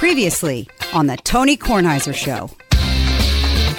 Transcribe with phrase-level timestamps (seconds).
[0.00, 2.48] Previously on the Tony Kornheiser Show.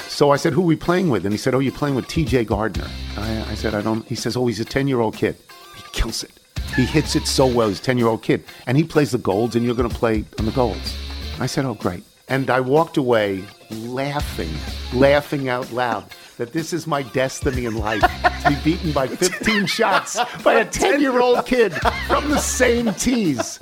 [0.07, 2.07] So I said, "Who are we playing with?" And he said, "Oh, you're playing with
[2.07, 2.45] T.J.
[2.45, 2.87] Gardner."
[3.17, 5.35] I, I said, "I don't." He says, "Oh, he's a ten-year-old kid.
[5.75, 6.29] He kills it.
[6.75, 7.69] He hits it so well.
[7.69, 10.45] He's a ten-year-old kid, and he plays the golds, and you're going to play on
[10.45, 10.95] the golds."
[11.39, 14.53] I said, "Oh, great." And I walked away laughing,
[14.93, 16.05] laughing out loud
[16.37, 20.65] that this is my destiny in life to be beaten by 15 shots by a
[20.65, 21.73] 10 year old kid
[22.05, 23.57] from the same tees.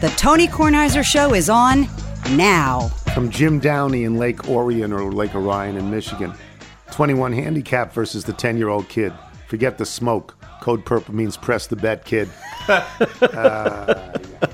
[0.00, 1.88] The Tony Kornheiser Show is on
[2.36, 2.86] now.
[3.14, 6.32] From Jim Downey in Lake Orion or Lake Orion in Michigan.
[6.92, 9.12] 21 handicap versus the 10 year old kid.
[9.48, 10.36] Forget the smoke.
[10.60, 12.28] Code purple means press the bet, kid.
[12.68, 14.46] Uh, yeah.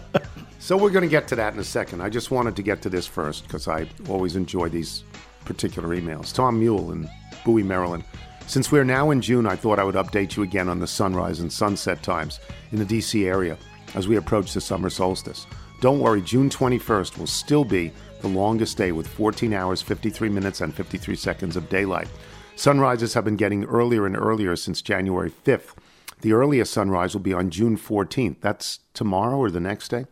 [0.60, 2.00] So we're going to get to that in a second.
[2.00, 5.04] I just wanted to get to this first because I always enjoy these
[5.44, 6.32] particular emails.
[6.32, 7.10] Tom Mule in
[7.44, 8.04] Bowie, Maryland.
[8.46, 11.40] Since we're now in June, I thought I would update you again on the sunrise
[11.40, 12.40] and sunset times
[12.72, 13.58] in the DC area
[13.94, 15.46] as we approach the summer solstice.
[15.80, 20.60] Don't worry, June 21st will still be the longest day with 14 hours, 53 minutes,
[20.60, 22.08] and 53 seconds of daylight.
[22.56, 25.74] Sunrises have been getting earlier and earlier since January 5th.
[26.20, 28.36] The earliest sunrise will be on June 14th.
[28.40, 30.06] That's tomorrow or the next day.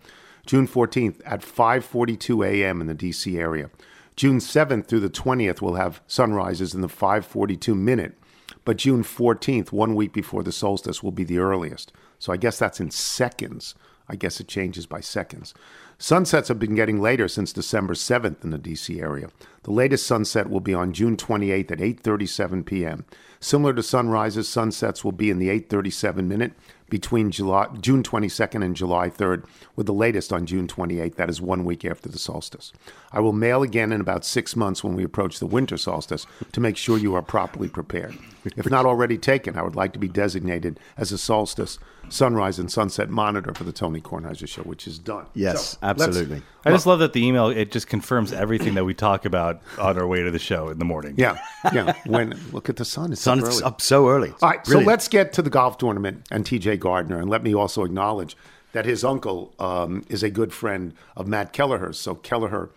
[0.44, 2.80] June 14th at 5:42 a.m.
[2.80, 3.70] in the DC area.
[4.16, 8.18] June 7th through the 20th we'll have sunrises in the 5:42 minute,
[8.64, 11.92] but June 14th, one week before the solstice, will be the earliest.
[12.22, 13.74] So I guess that's in seconds.
[14.08, 15.54] I guess it changes by seconds.
[15.98, 19.30] Sunsets have been getting later since December 7th in the DC area.
[19.64, 23.04] The latest sunset will be on June 28th at 8:37 p.m.
[23.40, 26.52] Similar to sunrises, sunsets will be in the 8:37 minute
[26.92, 31.14] between July, June 22nd and July 3rd, with the latest on June 28th.
[31.14, 32.70] That is one week after the solstice.
[33.10, 36.60] I will mail again in about six months when we approach the winter solstice to
[36.60, 38.18] make sure you are properly prepared.
[38.44, 41.78] If not already taken, I would like to be designated as a solstice,
[42.10, 45.24] sunrise, and sunset monitor for the Tony Kornheiser Show, which is done.
[45.32, 46.42] Yes, So, absolutely.
[46.64, 49.60] Let's- I just love that the email it just confirms everything that we talk about
[49.78, 51.14] on our way to the show in the morning.
[51.16, 51.38] Yeah,
[51.72, 51.94] yeah.
[52.06, 53.64] When look at the sun, it's Sun up is early.
[53.64, 54.28] up so early.
[54.30, 54.86] It's All right, brilliant.
[54.86, 57.18] so let's get to the golf tournament and TJ Gardner.
[57.18, 58.36] And let me also acknowledge
[58.72, 61.92] that his uncle um, is a good friend of Matt Kelleher.
[61.92, 62.70] So Kelleher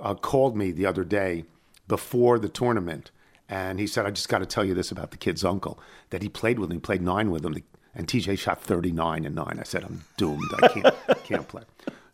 [0.00, 1.44] uh, called me the other day
[1.86, 3.10] before the tournament,
[3.48, 5.78] and he said, I just got to tell you this about the kid's uncle
[6.10, 7.62] that he played with him, he played nine with him,
[7.94, 9.58] and TJ shot 39 and nine.
[9.60, 10.50] I said, I'm doomed.
[10.62, 10.94] I can't,
[11.24, 11.62] can't play.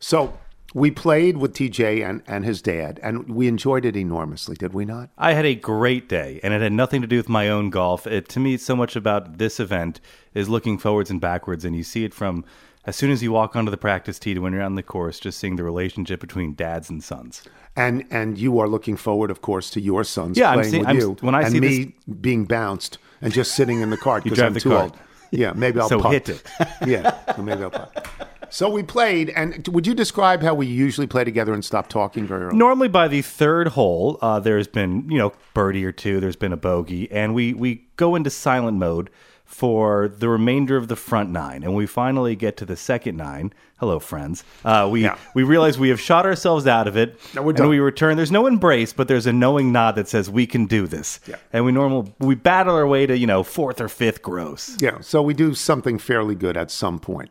[0.00, 0.36] So
[0.74, 4.84] we played with TJ and, and his dad, and we enjoyed it enormously, did we
[4.84, 5.10] not?
[5.18, 8.06] I had a great day, and it had nothing to do with my own golf.
[8.06, 10.00] It, to me, so much about this event
[10.34, 12.44] is looking forwards and backwards, and you see it from
[12.86, 15.20] as soon as you walk onto the practice tee to when you're on the course,
[15.20, 17.42] just seeing the relationship between dads and sons.
[17.76, 20.80] And and you are looking forward, of course, to your sons Yeah, I'm playing seeing-
[20.82, 23.96] with I'm- you, when I and see me being bounced and just sitting in the
[23.96, 24.82] cart because I'm the too cart.
[24.92, 24.98] old.
[25.30, 26.12] Yeah, maybe I'll So putt.
[26.12, 26.42] hit it.
[26.86, 28.06] yeah, so maybe I'll putt.
[28.50, 32.26] So we played, and would you describe how we usually play together and stop talking
[32.26, 32.56] very early?
[32.56, 36.20] Normally, by the third hole, uh, there's been you know birdie or two.
[36.20, 39.10] There's been a bogey, and we we go into silent mode
[39.44, 43.52] for the remainder of the front nine, and we finally get to the second nine.
[43.80, 44.44] Hello, friends.
[44.64, 45.16] Uh, we Yeah.
[45.34, 48.16] we realize we have shot ourselves out of it, No, we're and we return.
[48.16, 51.18] There's no embrace, but there's a knowing nod that says we can do this.
[51.26, 51.36] Yeah.
[51.52, 54.76] And we normal we battle our way to you know fourth or fifth gross.
[54.80, 57.30] Yeah, so we do something fairly good at some point.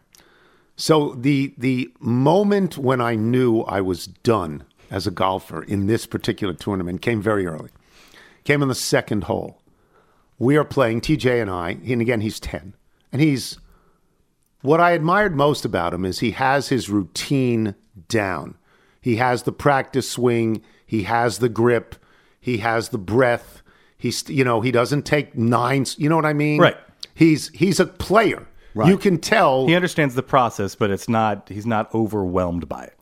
[0.80, 6.06] So the the moment when I knew I was done as a golfer in this
[6.06, 7.70] particular tournament came very early.
[8.46, 9.62] Came on the second hole.
[10.38, 12.76] We are playing TJ and I, and again he's 10.
[13.12, 13.60] And he's
[14.62, 17.76] what I admired most about him is he has his routine
[18.08, 18.58] down.
[19.02, 21.98] He has the practice swing, he has the grip,
[22.40, 23.62] he has the breath.
[23.98, 26.62] He's you know, he doesn't take nines, you know what I mean?
[26.62, 26.78] Right.
[27.14, 28.48] He's he's a player.
[28.76, 32.96] You can tell He understands the process, but it's not he's not overwhelmed by it.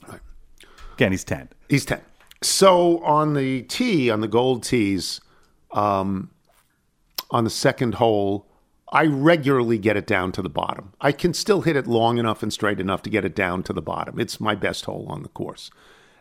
[0.93, 1.49] Again, he's ten.
[1.69, 2.01] He's 10.
[2.41, 5.21] So on the tee, on the gold tees,
[5.71, 6.31] um,
[7.29, 8.47] on the second hole,
[8.91, 10.93] I regularly get it down to the bottom.
[11.01, 13.73] I can still hit it long enough and straight enough to get it down to
[13.73, 14.19] the bottom.
[14.19, 15.71] It's my best hole on the course.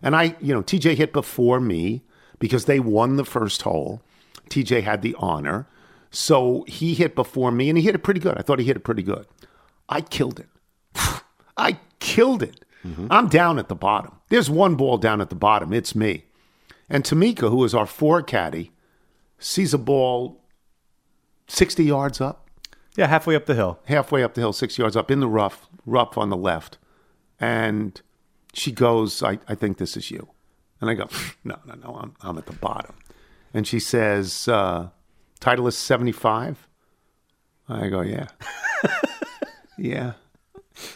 [0.02, 2.02] And I, you know, TJ hit before me
[2.38, 4.02] because they won the first hole.
[4.50, 5.68] TJ had the honor.
[6.16, 8.38] So he hit before me and he hit it pretty good.
[8.38, 9.26] I thought he hit it pretty good.
[9.86, 10.48] I killed it.
[11.58, 12.64] I killed it.
[13.10, 14.12] I'm down at the bottom.
[14.28, 15.72] There's one ball down at the bottom.
[15.74, 16.24] It's me.
[16.88, 18.70] And Tamika, who is our four caddy,
[19.40, 20.40] sees a ball
[21.48, 22.48] 60 yards up,
[22.96, 23.80] Yeah, halfway up the hill.
[23.86, 26.78] halfway up the hill, six yards up in the rough, rough on the left.
[27.40, 28.00] And
[28.54, 30.28] she goes, I, I think this is you.
[30.80, 31.08] And I go,
[31.44, 32.94] no, no, no, I'm, I'm at the bottom.
[33.52, 34.90] And she says, uh,
[35.40, 36.66] Titleist 75?
[37.68, 38.26] I go, yeah.
[39.78, 40.12] yeah.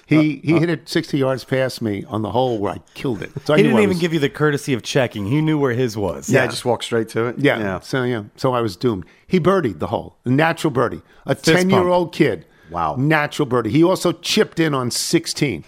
[0.07, 3.31] He he hit it 60 yards past me on the hole where I killed it.
[3.47, 5.25] So I He knew didn't even was- give you the courtesy of checking.
[5.27, 6.29] He knew where his was.
[6.29, 7.39] Yeah, I just walked straight to it.
[7.39, 7.81] Yeah, yeah.
[7.81, 8.25] So yeah.
[8.37, 9.05] So I was doomed.
[9.27, 10.17] He birdied the hole.
[10.27, 11.01] Natural birdie.
[11.25, 11.43] A pump.
[11.43, 12.45] ten year old kid.
[12.71, 12.97] Wow.
[12.99, 13.71] Natural birdie.
[13.71, 15.65] He also chipped in on sixteen.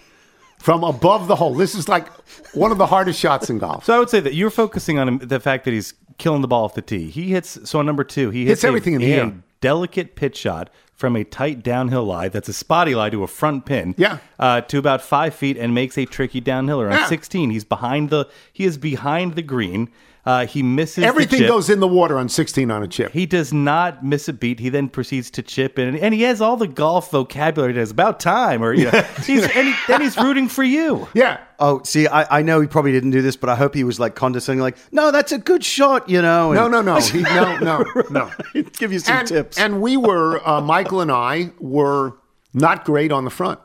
[0.59, 1.55] From above the hole.
[1.55, 2.07] This is like
[2.53, 3.83] one of the hardest shots in golf.
[3.83, 6.65] So I would say that you're focusing on the fact that he's killing the ball
[6.65, 7.09] off the tee.
[7.09, 8.29] He hits so on number two.
[8.29, 9.33] He hits Hits everything a, in the a air.
[9.61, 12.29] delicate pitch shot from a tight downhill lie.
[12.29, 13.95] That's a spotty lie to a front pin.
[13.97, 14.19] Yeah.
[14.39, 17.07] uh, to about five feet and makes a tricky downhiller on Yeah.
[17.07, 17.49] 16.
[17.49, 18.27] He's behind the.
[18.51, 19.89] He is behind the green.
[20.25, 21.47] Uh, he misses the Everything chip.
[21.49, 23.11] goes in the water on sixteen on a chip.
[23.11, 24.59] He does not miss a beat.
[24.61, 27.77] He then proceeds to chip in, and he has all the golf vocabulary.
[27.77, 31.09] It's about time, or you know, he's, and he, then he's rooting for you.
[31.13, 31.41] yeah.
[31.59, 33.97] Oh, see, I, I know he probably didn't do this, but I hope he was
[33.99, 36.51] like condescending, like, no, that's a good shot, you know.
[36.51, 36.99] No, and- no, no.
[37.01, 38.31] He, no, no, no.
[38.77, 39.57] Give you some and, tips.
[39.57, 42.17] And we were, uh, Michael and I were
[42.53, 43.59] not great on the front.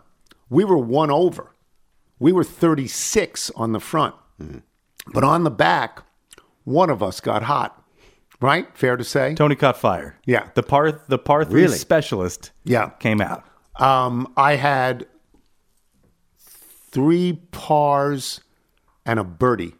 [0.51, 1.55] We were one over.
[2.21, 4.15] We were 36 on the front.
[5.13, 6.03] But on the back,
[6.69, 7.75] one of us got hot.
[8.41, 8.69] Right?
[8.77, 9.35] Fair to say?
[9.35, 10.17] Tony caught fire.
[10.25, 10.51] Yeah.
[10.55, 11.77] the par the par three Really?
[11.77, 12.53] specialist.
[12.63, 12.91] Yeah.
[13.01, 13.45] came out.
[13.81, 15.07] Um, I had
[16.91, 18.41] three pars
[19.05, 19.75] and a birdie.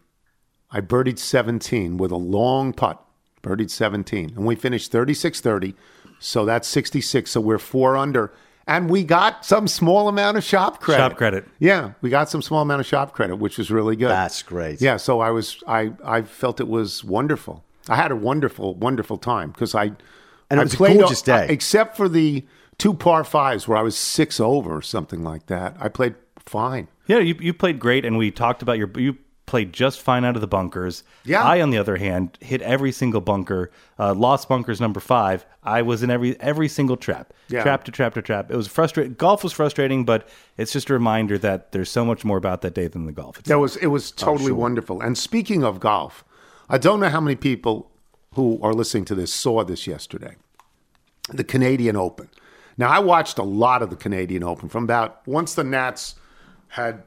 [0.71, 3.03] I birdied 17 with a long putt.
[3.41, 4.33] Birdied 17.
[4.35, 5.75] And we finished 36 30.
[6.19, 7.31] So that's 66.
[7.31, 8.33] So we're four under.
[8.69, 11.01] And we got some small amount of shop credit.
[11.01, 11.45] Shop credit.
[11.59, 14.09] Yeah, we got some small amount of shop credit, which was really good.
[14.11, 14.79] That's great.
[14.81, 17.63] Yeah, so I was I I felt it was wonderful.
[17.89, 19.97] I had a wonderful wonderful time because I And
[20.51, 21.47] it I was a played gorgeous day.
[21.49, 22.45] except for the
[22.77, 25.75] two par fives where I was six over or something like that.
[25.79, 26.87] I played fine.
[27.07, 29.17] Yeah, you you played great, and we talked about your you
[29.49, 31.03] played just fine out of the bunkers.
[31.25, 31.43] Yeah.
[31.43, 33.71] I, on the other hand, hit every single bunker.
[33.97, 35.43] Uh, lost bunkers number five.
[35.63, 37.33] I was in every every single trap.
[37.47, 37.63] Yeah.
[37.63, 38.51] Trap to trap to trap.
[38.51, 39.15] It was frustrating.
[39.15, 42.75] Golf was frustrating, but it's just a reminder that there's so much more about that
[42.75, 43.41] day than the golf.
[43.41, 45.01] That was it was totally wonderful.
[45.01, 46.23] And speaking of golf,
[46.69, 47.89] I don't know how many people
[48.35, 50.35] who are listening to this saw this yesterday.
[51.29, 52.29] The Canadian Open.
[52.77, 56.15] Now I watched a lot of the Canadian Open from about once the Nats
[56.67, 57.01] had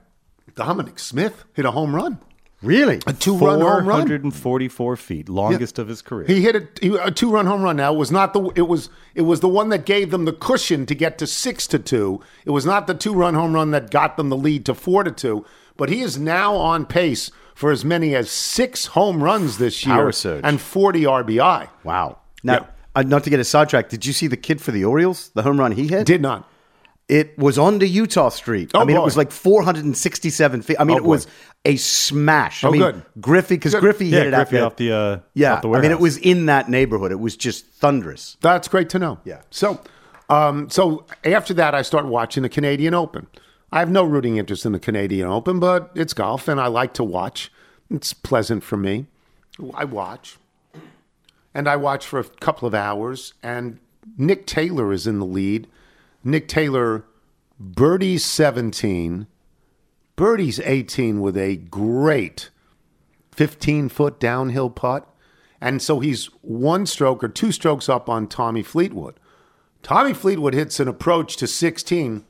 [0.56, 2.18] Dominic Smith hit a home run.
[2.62, 3.00] Really?
[3.06, 4.06] A two-run home run.
[4.06, 6.26] 444 feet, longest of his career.
[6.26, 7.76] He hit a, a two-run home run.
[7.76, 10.32] Now it was not the it was it was the one that gave them the
[10.32, 12.20] cushion to get to six to two.
[12.44, 15.10] It was not the two-run home run that got them the lead to four to
[15.10, 15.44] two.
[15.76, 19.96] But he is now on pace for as many as six home runs this year
[19.96, 20.42] Power surge.
[20.44, 21.68] and forty RBI.
[21.82, 22.18] Wow.
[22.44, 22.66] Now, Yeah.
[22.94, 25.42] uh, not to get a sidetrack, did you see the kid for the Orioles, the
[25.42, 26.06] home run he hit?
[26.06, 26.48] Did not.
[27.08, 28.70] It was on the Eutaw Street.
[28.74, 29.02] I Oh, mean, boy.
[29.02, 30.76] it was like 467 feet.
[30.80, 31.16] I mean, Oh, it boy.
[31.64, 32.64] A smash.
[32.64, 33.02] I Oh, mean, good.
[33.20, 33.74] Griffey, because.
[33.74, 34.64] Griffey yeah, hit it Griffey after.
[34.66, 37.12] off the uh, yeah, off the I mean, it was in that neighborhood.
[37.12, 38.36] It was just thunderous.
[38.40, 39.18] That's great to know.
[39.24, 39.42] Yeah.
[39.50, 39.80] So,
[40.28, 43.26] um, so after that, I start watching the Canadian Open.
[43.70, 46.92] I have no rooting interest in the Canadian Open, but it's golf, and I like
[46.94, 47.50] to watch.
[47.90, 49.06] It's pleasant for me.
[49.74, 50.38] I watch,
[51.54, 53.34] and I watch for a couple of hours.
[53.42, 53.78] And
[54.18, 55.68] Nick Taylor is in the lead.
[56.24, 57.04] Nick Taylor,
[57.60, 59.26] birdie seventeen,
[60.22, 62.50] birdies eighteen with a great
[63.32, 65.04] 15 foot downhill putt.
[65.60, 69.18] And so he's one stroke or two strokes up on Tommy Fleetwood.
[69.82, 72.24] Tommy Fleetwood hits an approach to 16,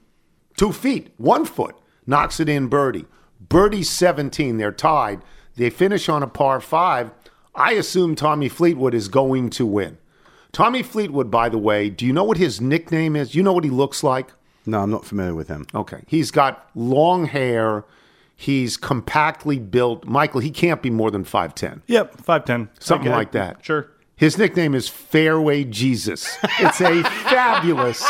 [0.57, 1.75] two feet, one foot,
[2.07, 3.05] knocks it in birdie.
[3.39, 5.21] Birdie 17, they're tied.
[5.57, 7.11] They finish on a par five.
[7.55, 9.99] I assume Tommy Fleetwood is going to win.
[10.51, 13.35] Tommy Fleetwood, by the way, do you know what his nickname is?
[13.35, 14.31] You know what he looks like?
[14.67, 15.67] No, I'm not familiar with him.
[15.75, 16.03] Okay.
[16.07, 17.85] He's got long hair.
[18.37, 20.05] He's compactly built.
[20.05, 21.83] Michael, he can't be more than 5'10.
[21.87, 22.69] Yep, 5'10.
[22.81, 23.17] Something I get it.
[23.17, 23.65] like that.
[23.65, 23.89] Sure.
[24.17, 26.37] His nickname is Fairway Jesus.
[26.61, 28.05] It's a fabulous,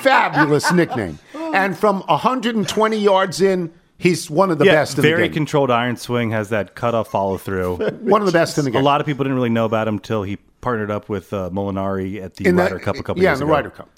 [0.00, 1.18] fabulous nickname.
[1.54, 5.34] And from 120 yards in, he's one of the yeah, best in very the game.
[5.34, 7.76] controlled iron swing, has that cutoff follow through.
[8.00, 8.80] one of the best in the game.
[8.80, 11.50] a lot of people didn't really know about him until he partnered up with uh,
[11.50, 13.46] Molinari at the in the- Ryder Cup a couple yeah, years ago.
[13.50, 13.68] Yeah, the ago.
[13.68, 13.88] Ryder Cup.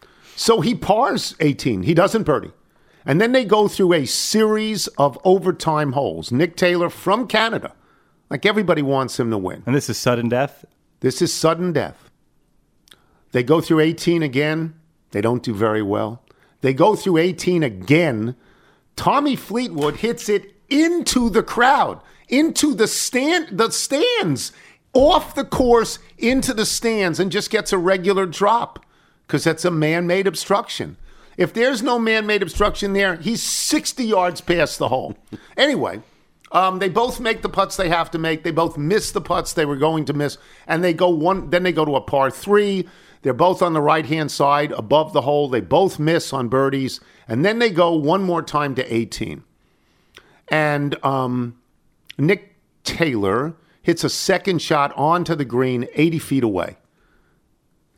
[0.43, 1.85] So he pars 18.
[1.85, 2.51] He doesn't birdie.
[3.07, 6.33] And then they go through a series of overtime holes.
[6.33, 7.75] Nick Taylor from Canada.
[8.29, 9.63] Like everybody wants him to win.
[9.67, 10.65] And this is sudden death.
[10.99, 12.11] This is sudden death.
[13.31, 14.75] They go through 18 again.
[15.13, 16.25] They don't do very well.
[16.61, 18.35] They go through 18 again.
[18.97, 24.51] Tommy Fleetwood hits it into the crowd, into the stand, the stands,
[24.93, 28.85] off the course into the stands, and just gets a regular drop
[29.27, 30.97] because that's a man-made obstruction.
[31.37, 35.17] If there's no man-made obstruction there, he's 60 yards past the hole.
[35.57, 36.03] Anyway,
[36.55, 38.43] Um, they both make the putts they have to make.
[38.45, 40.37] They both miss the putts they were going to miss,
[40.67, 41.49] and they go one.
[41.49, 42.87] Then they go to a par three.
[43.23, 45.49] They're both on the right hand side above the hole.
[45.49, 49.45] They both miss on birdies, and then they go one more time to 18.
[50.49, 51.57] And um,
[52.19, 56.77] Nick Taylor hits a second shot onto the green, 80 feet away.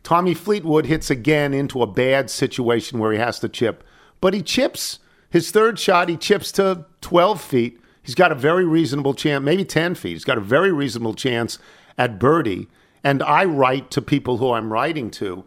[0.05, 3.83] Tommy Fleetwood hits again into a bad situation where he has to chip,
[4.21, 6.11] but he chips his third shot.
[6.11, 7.81] He chips to 12 feet.
[8.03, 10.13] He's got a very reasonable chance, maybe 10 feet.
[10.13, 11.59] He's got a very reasonable chance
[11.97, 12.69] at birdie.
[13.03, 15.45] And I write to people who I'm writing to,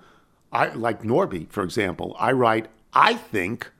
[0.51, 2.15] I like Norby, for example.
[2.19, 3.71] I write, I think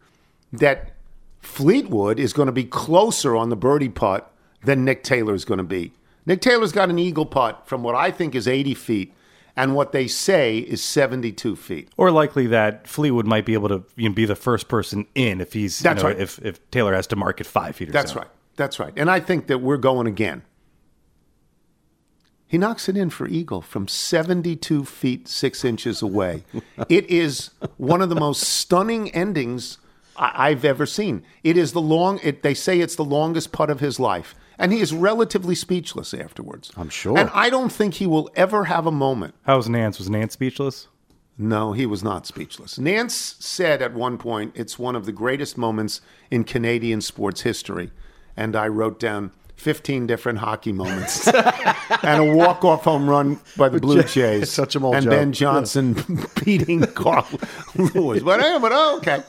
[0.53, 0.91] that
[1.39, 4.31] Fleetwood is going to be closer on the birdie putt
[4.63, 5.91] than Nick Taylor is going to be.
[6.27, 9.13] Nick Taylor's got an eagle putt from what I think is 80 feet
[9.58, 11.90] and what they say is 72 feet.
[11.98, 15.42] Or likely that Fleetwood might be able to you know, be the first person in
[15.42, 16.22] if he's That's you know, right.
[16.22, 18.20] if if Taylor has to mark it five feet or That's so.
[18.20, 18.28] right.
[18.56, 18.94] That's right.
[18.96, 20.44] And I think that we're going again.
[22.50, 26.44] He knocks it in for Eagle from 72 feet, six inches away.
[26.90, 29.78] it is one of the most stunning endings
[30.16, 31.24] I- I've ever seen.
[31.44, 34.34] It is the long, it, they say it's the longest putt of his life.
[34.60, 36.72] And he is relatively speechless afterwards.
[36.76, 37.18] I'm sure.
[37.18, 40.00] And I don't think he will ever have a moment How was Nantz?
[40.00, 40.88] Was Nantz speechless?
[41.38, 42.80] no, he was not speechless.
[42.80, 47.92] Nantz said at one point, it's one of the greatest moments in Canadian sports history.
[48.36, 51.28] And I wrote down 15 different hockey moments
[52.04, 54.52] and a walk-off home run by the Blue Jays.
[54.52, 55.12] Such a old And joke.
[55.12, 55.96] Ben Johnson
[56.46, 57.28] beating Carl
[57.76, 58.22] Lewis.
[58.24, 59.24] But, eh, but oh, okay.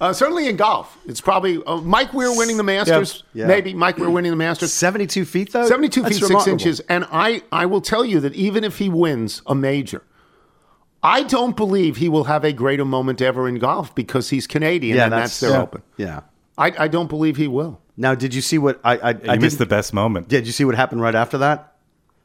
[0.00, 0.98] Uh, certainly in golf.
[1.06, 3.22] It's probably uh, Mike Weir winning the Masters.
[3.34, 3.46] Yeah.
[3.46, 4.72] Maybe Mike Weir winning the Masters.
[4.72, 5.66] 72 feet, though?
[5.66, 6.52] 72 That's feet, six remarkable.
[6.52, 6.80] inches.
[6.80, 10.02] And I, I will tell you that even if he wins a major,
[11.04, 14.96] I don't believe he will have a greater moment ever in golf because he's Canadian
[14.96, 15.62] Yeah, and that's, their yeah.
[15.62, 15.82] open.
[15.96, 16.20] Yeah.
[16.58, 17.80] I, I don't believe he will.
[18.00, 20.28] Now, did you see what I I, You I missed the best moment.
[20.28, 21.74] Did you see what happened right after that?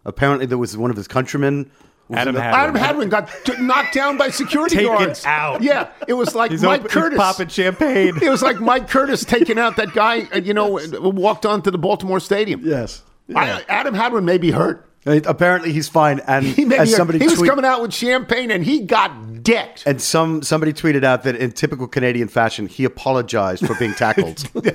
[0.06, 1.72] Apparently, there was one of his countrymen.
[2.14, 2.60] Adam the- Hadwin.
[2.62, 5.26] Adam Hadwin got t- knocked down by security Taken guards.
[5.26, 5.64] out.
[5.64, 7.12] Yeah, it was like He's, Mike open, Curtis.
[7.18, 8.18] he's popping champagne.
[8.22, 11.72] It was like Mike Curtis taking out that guy, uh, you know, who walked onto
[11.72, 12.62] the Baltimore Stadium.
[12.64, 13.02] Yes.
[13.34, 14.88] I, Adam Hadwin may be hurt.
[15.06, 16.22] Apparently, he's fine.
[16.28, 16.88] And He, as be hurt.
[16.88, 19.84] somebody he was coming out with champagne and he got decked.
[19.86, 24.48] and some somebody tweeted out that in typical Canadian fashion, he apologized for being tackled.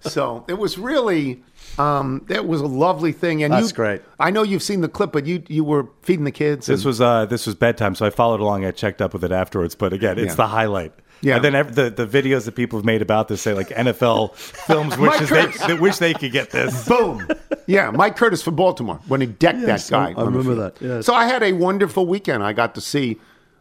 [0.00, 1.42] So it was really,
[1.78, 3.42] um, that was a lovely thing.
[3.42, 4.02] And That's you, great.
[4.20, 6.66] I know you've seen the clip, but you you were feeding the kids.
[6.66, 8.64] This and- was uh, this was bedtime, so I followed along.
[8.64, 10.34] I checked up with it afterwards, but again, it's Yeah.
[10.34, 10.92] the highlight.
[11.20, 11.36] Yeah.
[11.36, 14.34] and then ev- the the videos that people have made about this say like NFL
[14.34, 16.86] films Mike wishes they, they wish they could get this.
[16.88, 17.26] boom.
[17.66, 20.10] Yeah, Mike Curtis from Baltimore when he decked Yes, that guy.
[20.18, 21.06] I- I remember that, yes.
[21.06, 22.42] So I had a wonderful weekend.
[22.42, 23.20] I got to see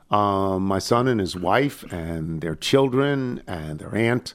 [0.10, 4.34] um, my son and his wife and their children and their aunt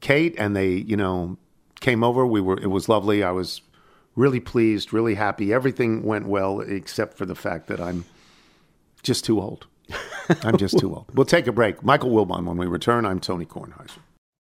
[0.00, 1.38] Kate, and they you know
[1.80, 2.26] came over.
[2.26, 3.22] We were it was lovely.
[3.22, 3.62] I was
[4.16, 5.52] really pleased, really happy.
[5.52, 8.04] Everything went well except for the fact that I'm
[9.02, 9.66] just too old.
[10.42, 11.06] I'm just too old.
[11.14, 11.82] We'll take a break.
[11.82, 13.04] Michael Wilbon when we return.
[13.06, 13.98] I'm Tony Kornheiser.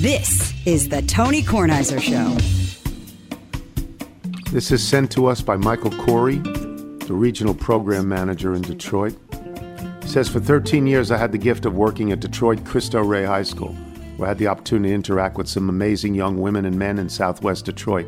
[0.00, 2.36] This is the Tony Kornheiser Show.
[4.52, 9.18] This is sent to us by Michael Corey, the regional program manager in Detroit.
[10.00, 13.24] He says, For 13 years, I had the gift of working at Detroit Cristo Rey
[13.24, 13.72] High School,
[14.18, 17.08] where I had the opportunity to interact with some amazing young women and men in
[17.08, 18.06] southwest Detroit.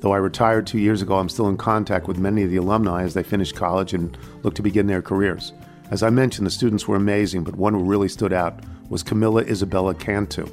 [0.00, 3.02] Though I retired two years ago, I'm still in contact with many of the alumni
[3.02, 5.54] as they finish college and look to begin their careers.
[5.90, 9.40] As I mentioned, the students were amazing, but one who really stood out was Camilla
[9.44, 10.46] Isabella Cantu.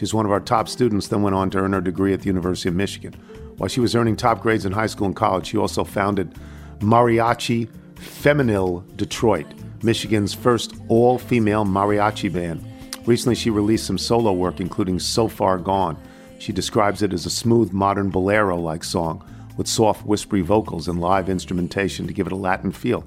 [0.00, 2.28] She's one of our top students, then went on to earn her degree at the
[2.28, 3.12] University of Michigan.
[3.58, 6.36] While she was earning top grades in high school and college, she also founded
[6.78, 9.46] Mariachi Feminil Detroit,
[9.82, 12.64] Michigan's first all female mariachi band.
[13.04, 15.98] Recently, she released some solo work, including So Far Gone.
[16.38, 19.22] She describes it as a smooth, modern bolero like song
[19.58, 23.04] with soft, whispery vocals and live instrumentation to give it a Latin feel.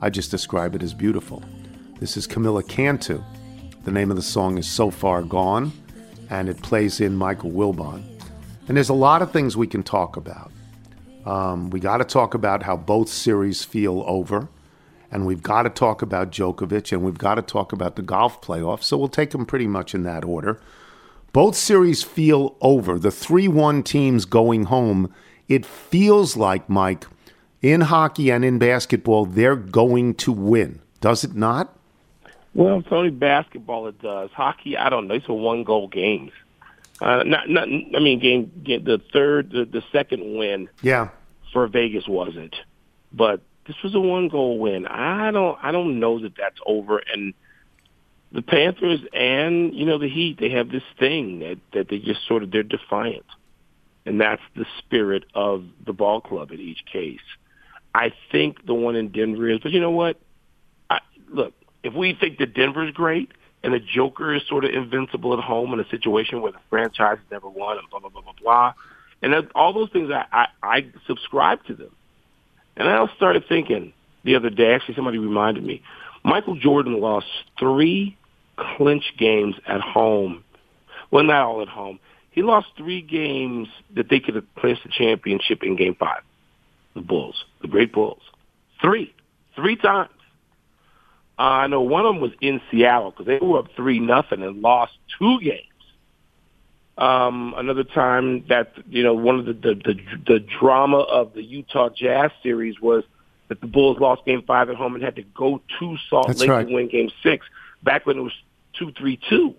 [0.00, 1.42] I just describe it as beautiful.
[1.98, 3.20] This is Camilla Cantu.
[3.82, 5.72] The name of the song is So Far Gone,
[6.30, 8.02] and it plays in Michael Wilbon.
[8.68, 10.50] And there's a lot of things we can talk about.
[11.24, 14.48] Um, we got to talk about how both series feel over,
[15.10, 18.40] and we've got to talk about Djokovic, and we've got to talk about the golf
[18.40, 18.84] playoffs.
[18.84, 20.60] So we'll take them pretty much in that order.
[21.32, 22.98] Both series feel over.
[22.98, 25.12] The 3 1 teams going home,
[25.48, 27.06] it feels like, Mike,
[27.60, 30.80] in hockey and in basketball, they're going to win.
[31.00, 31.75] Does it not?
[32.56, 34.30] Well, it's only basketball it does.
[34.32, 35.14] Hockey, I don't know.
[35.14, 36.32] It's a one goal games.
[37.02, 37.64] Uh, not, not.
[37.64, 40.70] I mean, game, game the third, the, the second win.
[40.80, 41.10] Yeah.
[41.52, 42.56] For Vegas wasn't,
[43.12, 44.86] but this was a one goal win.
[44.86, 45.58] I don't.
[45.62, 46.98] I don't know that that's over.
[47.12, 47.34] And
[48.32, 52.26] the Panthers and you know the Heat, they have this thing that that they just
[52.26, 53.26] sort of they're defiant,
[54.06, 57.20] and that's the spirit of the ball club in each case.
[57.94, 60.18] I think the one in Denver is, but you know what?
[60.90, 61.54] I, look,
[61.86, 63.30] if we think that Denver's great
[63.62, 67.18] and the Joker is sort of invincible at home in a situation where the franchise
[67.18, 68.74] has never won and blah blah blah blah blah,
[69.22, 71.90] and all those things, I, I I subscribe to them.
[72.76, 73.92] And I started thinking
[74.24, 74.74] the other day.
[74.74, 75.82] Actually, somebody reminded me.
[76.24, 77.26] Michael Jordan lost
[77.58, 78.18] three
[78.56, 80.42] clinch games at home.
[81.12, 82.00] Well, not all at home.
[82.32, 86.22] He lost three games that they could have clinched the championship in Game Five.
[86.94, 88.22] The Bulls, the great Bulls,
[88.82, 89.14] three,
[89.54, 90.10] three times.
[91.38, 94.42] Uh, I know one of them was in Seattle because they were up three nothing
[94.42, 95.62] and lost two games.
[96.98, 101.42] Um, another time that you know one of the, the the the drama of the
[101.42, 103.04] Utah Jazz series was
[103.48, 106.40] that the Bulls lost Game Five at home and had to go to Salt That's
[106.40, 106.66] Lake right.
[106.66, 107.44] to win Game Six.
[107.82, 108.32] Back when it was
[108.78, 109.54] two three two,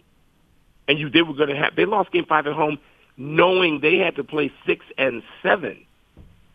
[0.87, 2.79] and you they were going to have they lost Game Five at home,
[3.17, 5.85] knowing they had to play six and seven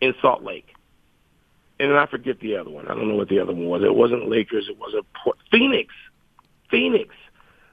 [0.01, 0.72] in Salt Lake.
[1.83, 2.87] And then I forget the other one.
[2.87, 3.83] I don't know what the other one was.
[3.83, 4.69] It wasn't Lakers.
[4.69, 5.93] It was a Port- Phoenix.
[6.71, 7.13] Phoenix.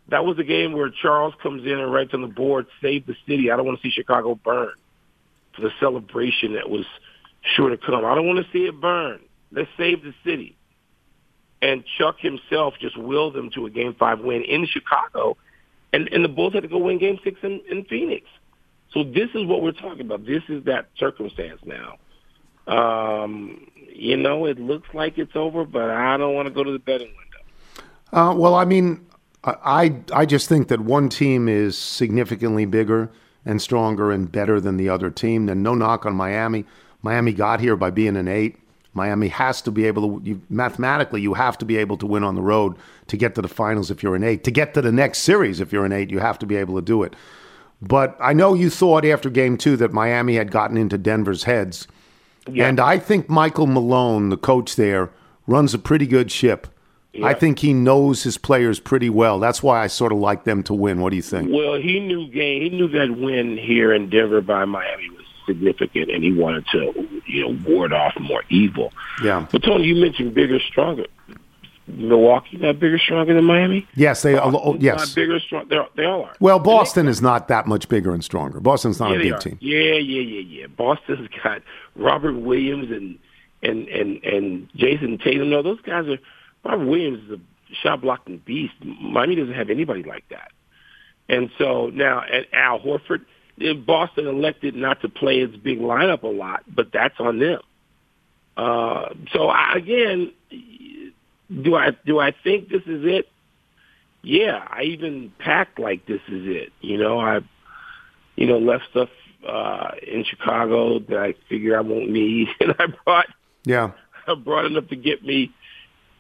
[0.09, 3.15] That was the game where Charles comes in and writes on the board, "Save the
[3.29, 4.73] city." I don't want to see Chicago burn
[5.53, 6.85] for the celebration that was
[7.55, 8.05] sure to come.
[8.05, 9.21] I don't want to see it burn.
[9.53, 10.57] Let's save the city.
[11.63, 15.37] And Chuck himself just willed them to a Game Five win in Chicago,
[15.93, 18.27] and and the Bulls had to go win Game Six in, in Phoenix.
[18.93, 20.27] So this is what we're talking about.
[20.27, 21.99] This is that circumstance now.
[22.71, 26.73] Um, you know, it looks like it's over, but I don't want to go to
[26.73, 27.83] the betting window.
[28.13, 29.07] Uh, well, I mean,
[29.45, 33.11] I I just think that one team is significantly bigger
[33.45, 35.49] and stronger and better than the other team.
[35.49, 36.65] And no knock on Miami.
[37.03, 38.57] Miami got here by being an eight.
[38.93, 41.21] Miami has to be able to you, mathematically.
[41.21, 43.91] You have to be able to win on the road to get to the finals
[43.91, 44.45] if you're an eight.
[44.45, 46.75] To get to the next series if you're an eight, you have to be able
[46.77, 47.15] to do it.
[47.81, 51.87] But I know you thought after game two that Miami had gotten into Denver's heads.
[52.53, 52.69] Yeah.
[52.69, 55.11] And I think Michael Malone, the coach there,
[55.47, 56.67] runs a pretty good ship.
[57.25, 59.41] I think he knows his players pretty well.
[59.41, 61.01] That's why I sort of like them to win.
[61.01, 61.51] What do you think?
[61.53, 62.63] Well, he knew game.
[62.63, 67.21] He knew that win here in Denver by Miami was significant, and he wanted to,
[67.27, 68.93] you know, ward off more evil.
[69.25, 69.45] Yeah.
[69.51, 71.07] But Tony, you mentioned bigger, stronger.
[71.87, 73.87] Milwaukee not bigger, stronger than Miami.
[73.95, 74.35] Yes, they.
[74.35, 75.15] Boston's yes.
[75.15, 75.67] bigger, strong.
[75.69, 76.35] They're, they all are.
[76.41, 78.61] Well, Boston is not that much bigger and stronger.
[78.61, 79.59] Boston's not yeah, a big team.
[79.61, 80.67] Yeah, yeah, yeah, yeah.
[80.69, 81.63] Boston's got
[81.97, 83.19] Robert Williams and
[83.63, 85.51] and and and Jayson Tatum.
[85.51, 86.19] No, those guys are.
[86.65, 88.75] Robert Williams is a shot blocking beast.
[88.83, 90.53] Miami doesn't have anybody like that.
[91.29, 93.25] And so now, at Al Horford,
[93.87, 97.61] Boston elected not to play its big lineup a lot, but that's on them.
[98.57, 100.33] Uh, so I, again,
[101.51, 103.29] do I do I think this is it?
[104.23, 106.73] Yeah, I even packed like this is it.
[106.81, 107.41] You know, I
[108.37, 109.09] you know left stuff
[109.47, 113.27] uh, in Chicago that I figure I won't need, and I brought
[113.65, 113.93] Yeah.
[114.27, 115.53] I brought enough to get me.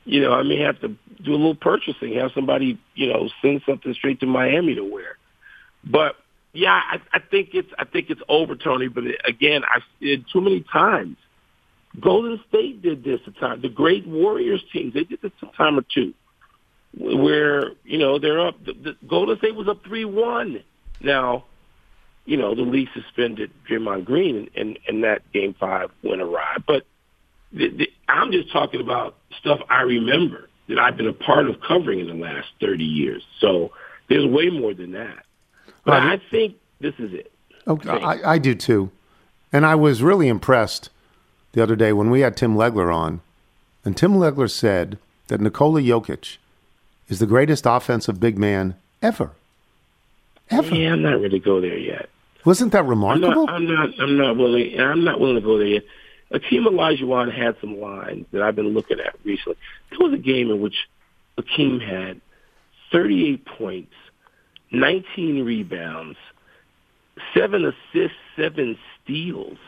[0.04, 0.88] You know, I may have to
[1.22, 5.18] do a little purchasing, have somebody you know send something straight to Miami to wear.
[5.84, 6.16] But
[6.52, 8.88] yeah, I, I think it's I think it's over, Tony.
[8.88, 11.16] But again, I've too many times.
[11.98, 13.60] Golden State did this a time.
[13.62, 16.14] The great Warriors teams they did this a time or two,
[16.96, 18.64] where you know they're up.
[18.64, 20.62] The, the Golden State was up three one.
[21.00, 21.44] Now,
[22.26, 26.58] you know the league suspended Draymond Green, and, that Game Five went awry.
[26.64, 26.84] But
[27.52, 31.60] the, the, I'm just talking about stuff I remember that I've been a part of
[31.60, 33.24] covering in the last 30 years.
[33.40, 33.72] So
[34.08, 35.24] there's way more than that.
[35.84, 37.32] But I think this is it.
[37.66, 38.90] Okay, I, I do too.
[39.52, 40.90] And I was really impressed
[41.52, 43.20] the other day when we had Tim Legler on,
[43.84, 46.36] and Tim Legler said that Nikola Jokic
[47.08, 49.32] is the greatest offensive big man ever.
[50.50, 50.74] Ever.
[50.74, 52.08] Yeah, I'm not ready to go there yet.
[52.44, 53.46] Wasn't that I'm remarkable?
[53.46, 53.90] not, I'm not.
[54.00, 54.80] I'm not willing.
[54.80, 55.84] I'm not willing to go there yet.
[56.32, 59.56] Akeem Olajuwon had some lines that I've been looking at recently.
[59.90, 60.88] There was a game in which
[61.38, 62.20] Akeem had
[62.92, 63.92] 38 points,
[64.70, 66.18] 19 rebounds,
[67.34, 69.58] seven assists, seven steals.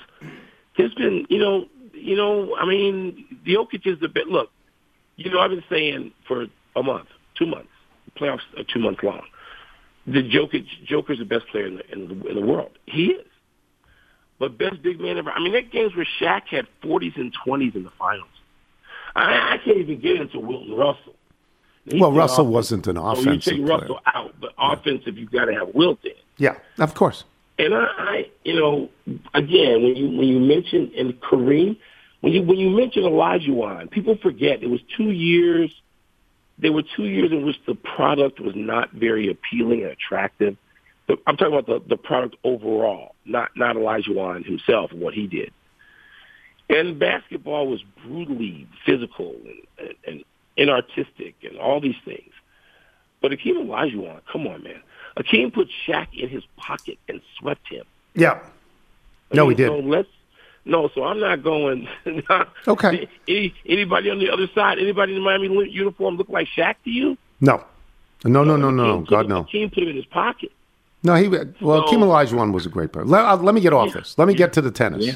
[0.77, 2.57] There's been, you know, you know.
[2.57, 4.29] I mean, the Jokic is the bit.
[4.29, 4.51] Look,
[5.17, 7.69] you know, I've been saying for a month, two months.
[8.17, 9.23] Playoffs are two months long.
[10.07, 12.79] The Jokic, Joker's the best player in the, in the in the world.
[12.87, 13.27] He is.
[14.39, 15.31] But best big man ever.
[15.31, 18.27] I mean, that games where Shaq had 40s and 20s in the finals.
[19.15, 21.15] I, I can't even get into Wilton Russell.
[21.85, 22.55] He well, Russell offense.
[22.55, 23.79] wasn't an So offensive you take player.
[23.79, 26.13] Russell out, but offensive, you've got to have Wilt in.
[26.39, 27.25] Yeah, of course.
[27.63, 28.89] And I, I, you know,
[29.35, 31.77] again, when you when you mention and Kareem,
[32.21, 35.71] when you when you mention Olajuwon, people forget it was two years.
[36.59, 40.57] There were two years in which the product was not very appealing and attractive.
[41.09, 45.53] I'm talking about the, the product overall, not not Olajuwon himself and what he did.
[46.69, 49.37] And basketball was brutally physical
[49.79, 50.25] and, and,
[50.59, 52.33] and inartistic and all these things.
[53.21, 54.83] But Akeem Olajuwon, come on, man.
[55.17, 57.85] Akeem put Shaq in his pocket and swept him.
[58.15, 58.41] Yeah.
[59.33, 59.69] No, he did.
[59.69, 60.09] So let's
[60.65, 60.89] no.
[60.95, 61.89] So I'm not going.
[62.69, 63.09] Okay.
[63.29, 64.79] Any, anybody on the other side?
[64.79, 67.17] Anybody in the Miami uniform look like Shaq to you?
[67.41, 67.65] No.
[68.25, 69.01] No, no, no, no.
[69.01, 69.45] Put God, no.
[69.45, 70.53] Akeem put him in his pocket.
[71.03, 71.29] No, he.
[71.29, 73.05] Well, So- Kim Olajuwon was a great player.
[73.05, 74.17] Let, uh, let me get off this.
[74.19, 75.05] Let me get to the tennis.
[75.07, 75.15] Yeah.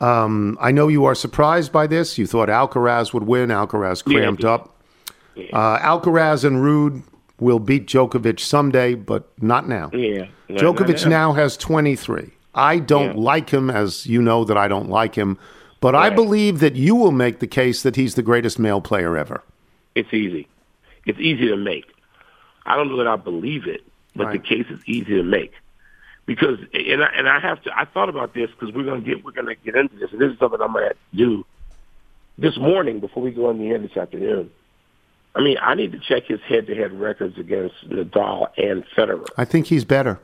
[0.00, 2.16] Um, I know you are surprised by this.
[2.18, 3.48] You thought Alcaraz would win.
[3.50, 4.74] Alcaraz Yeah, cramped up.
[5.52, 7.02] Uh, Alcaraz and Ruud
[7.40, 9.90] will beat Djokovic someday, but not now.
[9.92, 10.26] Yeah.
[10.48, 12.30] Not- Djokovic not now has 23.
[12.54, 13.22] I don't Yeah.
[13.22, 15.38] like him, as you know that I don't like him,
[15.80, 19.16] but I believe that you will make the case that he's the greatest male player
[19.16, 19.42] ever.
[19.94, 20.48] It's easy.
[21.06, 21.84] It's easy to make.
[22.66, 23.82] I don't know that I believe it,
[24.16, 25.52] but the case is easy to make.
[26.26, 27.78] Because and I, and I have to.
[27.78, 30.30] I thought about this because we're gonna get we're gonna get into this, and this
[30.32, 31.46] is something I'm gonna have to do
[32.36, 34.50] this morning before we go on the air this afternoon.
[35.38, 39.24] I mean, I need to check his head-to-head records against Nadal and Federer.
[39.36, 40.18] I think he's better.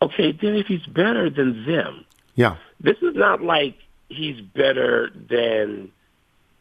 [0.00, 2.56] Okay, then if he's better than them, Yeah.
[2.80, 3.76] this is not like
[4.08, 5.90] he's better than,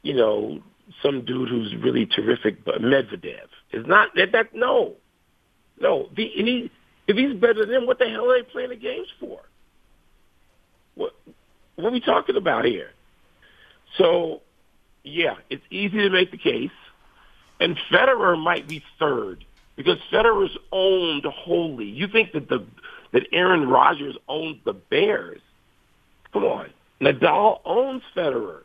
[0.02, 0.60] you know,
[1.02, 3.48] some dude who's really terrific, but Medvedev.
[3.72, 4.32] is not that.
[4.34, 4.94] That no,
[5.80, 6.10] no.
[6.16, 6.72] The, and he,
[7.08, 9.40] if he's better than them, what the hell are they playing the games for?
[10.96, 11.14] What
[11.76, 12.92] what are we talking about here?
[13.98, 14.42] So,
[15.04, 16.72] yeah, it's easy to make the case,
[17.60, 21.86] and Federer might be third because Federer's owned wholly.
[21.86, 22.66] You think that the
[23.12, 25.42] that Aaron Rodgers owns the Bears?
[26.34, 26.70] Come on.
[27.00, 28.62] Nadal owns Federer.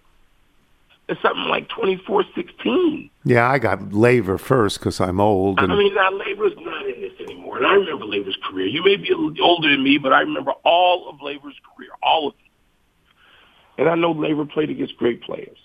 [1.08, 3.10] It's something like twenty four sixteen.
[3.24, 5.60] Yeah, I got Laver first because I'm old.
[5.60, 7.58] And I mean, now Laver's not in this anymore.
[7.58, 8.66] And I remember Laver's career.
[8.66, 11.90] You may be a little older than me, but I remember all of Laver's career,
[12.02, 13.80] all of it.
[13.80, 15.58] And I know Laver played against great players.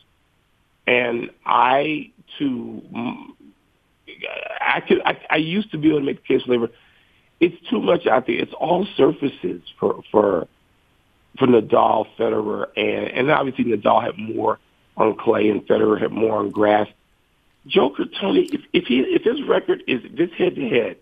[0.88, 3.16] And I, too, mm,
[4.62, 6.70] I could, I, I used to be able to make the case for Laver.
[7.40, 8.36] It's too much out there.
[8.38, 10.48] It's all surfaces for for
[11.38, 14.60] for Nadal, Federer, and and obviously Nadal had more
[14.96, 16.88] on clay and Federer had more on grass.
[17.68, 20.96] Joker, Tony, if, if he if his record is this head to head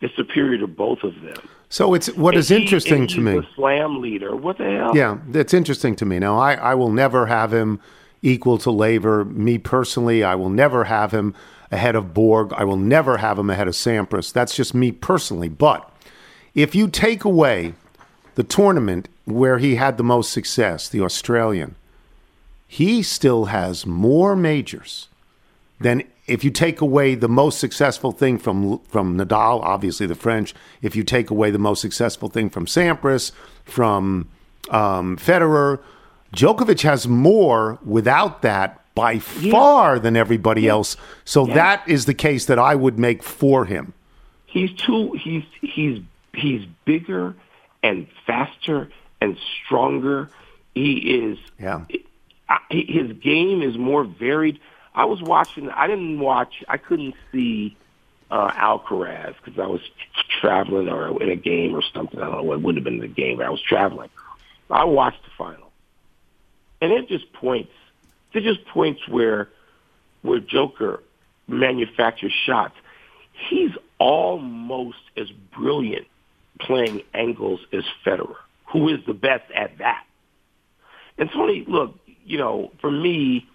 [0.00, 1.48] is superior to both of them.
[1.68, 3.38] so it's what and is he- interesting and to me.
[3.38, 4.36] a slam leader.
[4.36, 4.96] What the hell?
[4.96, 6.18] Yeah, that's interesting to me.
[6.18, 7.80] Now, I, I will never have him
[8.22, 9.24] equal to Laver.
[9.24, 11.34] Me personally, I will never have him
[11.70, 12.52] ahead of Borg.
[12.52, 14.32] I will never have him ahead of Sampras.
[14.32, 15.48] That's just me personally.
[15.48, 15.88] But
[16.54, 17.74] if you take away
[18.34, 21.74] the tournament where he had the most success, the Australian,
[22.66, 25.08] he still has more majors
[25.80, 30.54] than if you take away the most successful thing from from Nadal, obviously the French.
[30.80, 33.32] If you take away the most successful thing from Sampras,
[33.64, 34.28] from
[34.70, 35.80] um, Federer,
[36.34, 40.96] Djokovic has more without that by far than everybody else.
[41.24, 43.92] So that is the case that I would make for him.
[44.46, 46.02] He's too he's he's
[46.34, 47.34] he's bigger
[47.82, 48.90] and faster
[49.20, 50.28] and stronger.
[50.74, 51.84] He is Yeah.
[52.70, 54.60] His game is more varied.
[54.94, 55.70] I was watching.
[55.70, 56.62] I didn't watch.
[56.68, 57.76] I couldn't see
[58.30, 59.80] uh, Alcaraz because I was
[60.40, 62.20] traveling or in a game or something.
[62.20, 64.10] I don't know It wouldn't have been in the game, but I was traveling.
[64.70, 65.61] I watched the final,
[66.82, 67.72] and it just points.
[68.34, 69.48] It just points where
[70.20, 71.02] where Joker
[71.48, 72.74] manufactures shots.
[73.48, 76.06] He's almost as brilliant
[76.60, 80.04] playing angles as Federer, who is the best at that.
[81.18, 83.46] And Tony, look, you know, for me,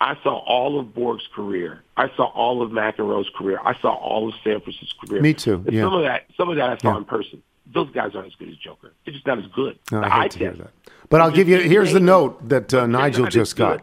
[0.00, 1.82] I saw all of Borg's career.
[1.96, 3.58] I saw all of McEnroe's career.
[3.62, 5.20] I saw all of Sampras's career.
[5.20, 5.82] Me too, yeah.
[5.82, 6.98] Some of that, some of that I saw Yeah.
[6.98, 7.42] in person.
[7.72, 8.92] Those guys aren't as good as Joker.
[9.04, 9.78] They're just not as good.
[9.92, 10.70] No, I hate to hear that.
[11.08, 11.58] But I'll give you.
[11.58, 13.82] Here's the note that uh, Nigel just got.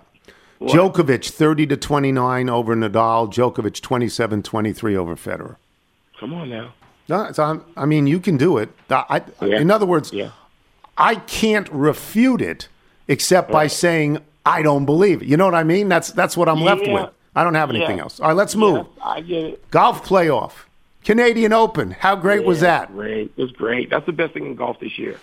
[0.59, 0.71] What?
[0.71, 3.31] Djokovic 30 to 29 over Nadal.
[3.31, 5.57] Djokovic 27-23 over Federer.
[6.19, 6.73] Come on now.
[7.09, 8.69] No, so I'm- I mean, you can do it.
[8.89, 9.59] I, Yeah.
[9.59, 10.31] In other words, Yeah.
[10.97, 12.69] I can't refute it
[13.07, 15.27] except by saying I don't believe it.
[15.27, 15.89] You know what I mean?
[15.89, 17.09] That's that's what I'm left with.
[17.35, 18.03] I don't have anything Yeah.
[18.03, 18.19] else.
[18.19, 18.87] All right, let's move.
[18.97, 19.69] Yeah, I get it.
[19.71, 20.53] Golf playoff,
[21.07, 21.91] Canadian Open.
[21.91, 22.91] How great was that?
[22.91, 23.31] Great.
[23.37, 23.89] It was great.
[23.89, 25.17] That's the best thing in golf this year.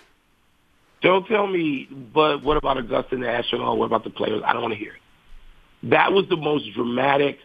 [1.03, 3.77] Don't tell me, but what about Augusta National?
[3.77, 4.43] What about the players?
[4.47, 5.91] I don't want to hear it.
[5.91, 7.37] That was the most dramatic,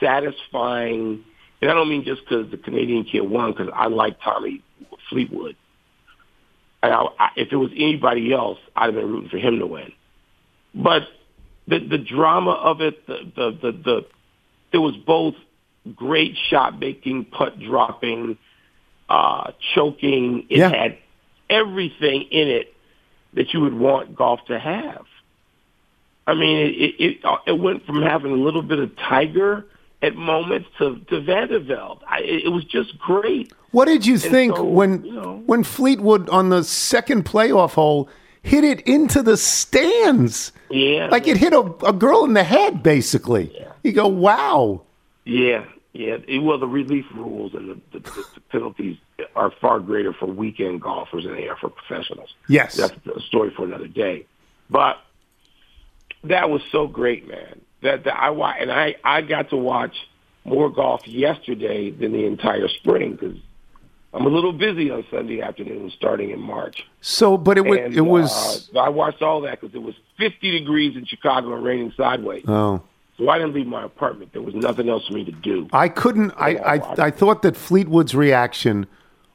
[0.00, 1.22] satisfying,
[1.60, 4.62] and I don't mean just because the Canadian kid won, because I like Tommy
[5.10, 5.56] Fleetwood.
[6.82, 9.66] And I, I, if it was anybody else, I'd have been rooting for him to
[9.66, 9.92] win.
[10.74, 11.02] But
[11.68, 14.06] the the drama of it, the the the, the
[14.72, 15.34] there was both
[15.94, 18.36] great shot making, putt dropping,
[19.08, 20.46] uh, choking.
[20.48, 20.68] It Yeah.
[20.68, 20.98] had
[21.48, 22.74] everything in it
[23.34, 25.04] that you would want golf to have.
[26.26, 29.66] I mean, it it, it, went from having a little bit of Tiger
[30.02, 32.00] at moments to to Van de Velde.
[32.06, 33.52] I, it, was just great.
[33.72, 38.08] What did you think so, when you know- when Fleetwood on the second playoff hole
[38.42, 40.52] hit it into the stands?
[40.70, 43.52] Yeah, Like it hit a, a girl in the head, basically.
[43.82, 44.82] You go, wow.
[45.24, 46.16] Yeah, yeah.
[46.26, 48.96] It, well, the relief rules and the, the, the penalties
[49.36, 52.34] are far greater for weekend golfers than they are for professionals.
[52.48, 52.76] Yes.
[52.76, 54.26] That's a story for another day.
[54.70, 54.96] But
[56.24, 57.60] that was so great, man.
[57.82, 59.94] That, that I wa- and I I got to watch
[60.44, 63.36] more golf yesterday than the entire spring because
[64.12, 66.84] I'm a little busy on Sunday afternoon starting in March.
[67.00, 69.94] So, but it was And, it was uh, I watched all that because it was
[70.18, 72.44] 50 degrees in Chicago and raining sideways.
[72.48, 72.82] oh.
[73.20, 74.32] So I didn't leave my apartment.
[74.32, 75.68] There was nothing else for me to do.
[75.74, 76.32] I couldn't.
[76.38, 78.86] I, I I thought that Fleetwood's reaction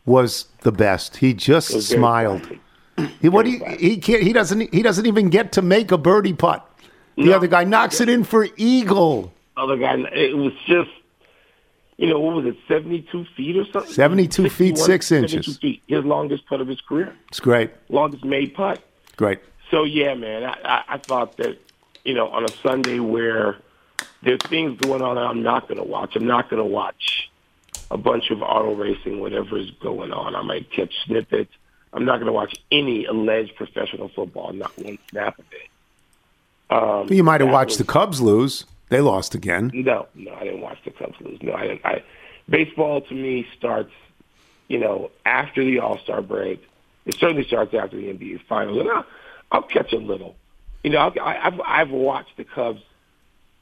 [0.08, 1.17] was the best.
[1.17, 2.41] He just It was very smiled.
[2.98, 3.13] classy.
[3.21, 4.24] He what he he can't.
[4.24, 4.74] He doesn't.
[4.74, 6.67] He doesn't even get to make a birdie putt.
[7.15, 7.34] The No.
[7.34, 9.32] other guy knocks it in for eagle.
[9.56, 9.93] other guy.
[10.13, 10.89] It was just,
[11.98, 13.91] you know, what was it, 72 feet or something?
[13.93, 15.58] 72 feet, 61, six 72 inches.
[15.60, 17.69] Feet, his longest putt of his career, It's great.
[17.89, 18.82] longest made putt.
[19.15, 19.39] Great.
[19.71, 21.58] So, yeah, man, I, I, I thought that,
[22.04, 23.56] you know, on a Sunday where
[24.23, 26.15] there's things going on that I'm not going to watch.
[26.15, 27.29] I'm not going to watch
[27.91, 30.36] a bunch of auto racing, whatever is going on.
[30.36, 31.51] I might catch snippets.
[31.93, 35.69] I'm not going to watch any alleged professional football, not one snap of it.
[36.69, 38.65] Um, You might have watched was- the Cubs lose.
[38.89, 39.71] They lost again.
[39.73, 41.41] No, no, I didn't watch the Cubs lose.
[41.41, 41.86] No, I didn't.
[41.86, 42.03] I,
[42.47, 43.91] baseball to me starts,
[44.67, 46.63] you know, after the All Star break.
[47.08, 49.05] It certainly starts after the NBA Finals, and I'll,
[49.51, 50.36] I'll catch a little.
[50.84, 52.81] You know, I'll, I, I've I've watched the Cubs.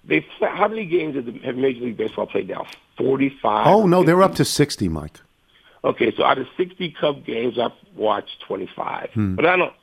[0.05, 2.65] They how many games have, the, have Major League Baseball played now?
[2.97, 3.67] Forty five.
[3.67, 5.19] Oh no, they're up to sixty, Mike.
[5.85, 9.35] Okay, so out of sixty Cub games, I've watched twenty five, Hmm.
[9.35, 9.73] but I don't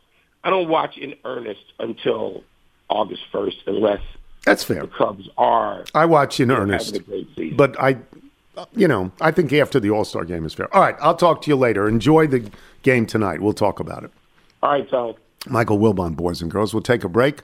[0.45, 2.43] I don't watch in earnest until
[2.89, 4.01] August first, unless
[4.45, 4.83] That's fair.
[4.83, 7.57] the Cubs are I watch in earnest, a great season.
[7.57, 7.97] but I,
[8.75, 10.75] you know, I think after the All Star game is fair.
[10.75, 11.89] All right, I'll talk to you later.
[11.89, 12.51] Enjoy the
[12.83, 13.41] game tonight.
[13.41, 14.11] We'll talk about it.
[14.63, 15.15] All right, Tom.
[15.47, 16.75] Michael Wilbon, boys and girls.
[16.75, 17.41] We'll take a break.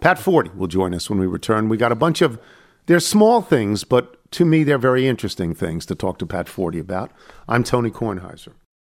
[0.00, 1.68] Pat Forde will join us when we return.
[1.68, 2.38] We got a bunch of
[2.86, 6.80] they're small things, but to me they're very interesting things to talk to Pat Forde
[6.80, 7.10] about.
[7.48, 8.52] I'm Tony Kornheiser.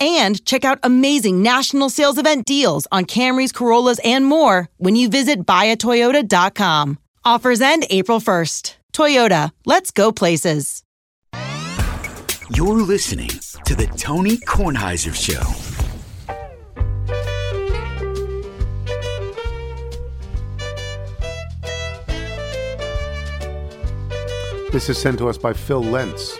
[0.00, 5.08] and check out amazing national sales event deals on Camrys, Corollas, and more when you
[5.08, 6.98] visit buyatoyota.com.
[7.24, 8.76] Offers end April 1st.
[8.92, 10.82] Toyota, let's go places.
[12.52, 13.30] You're listening
[13.66, 15.40] to the Tony Kornheiser Show.
[24.72, 26.38] This is sent to us by Phil Lentz,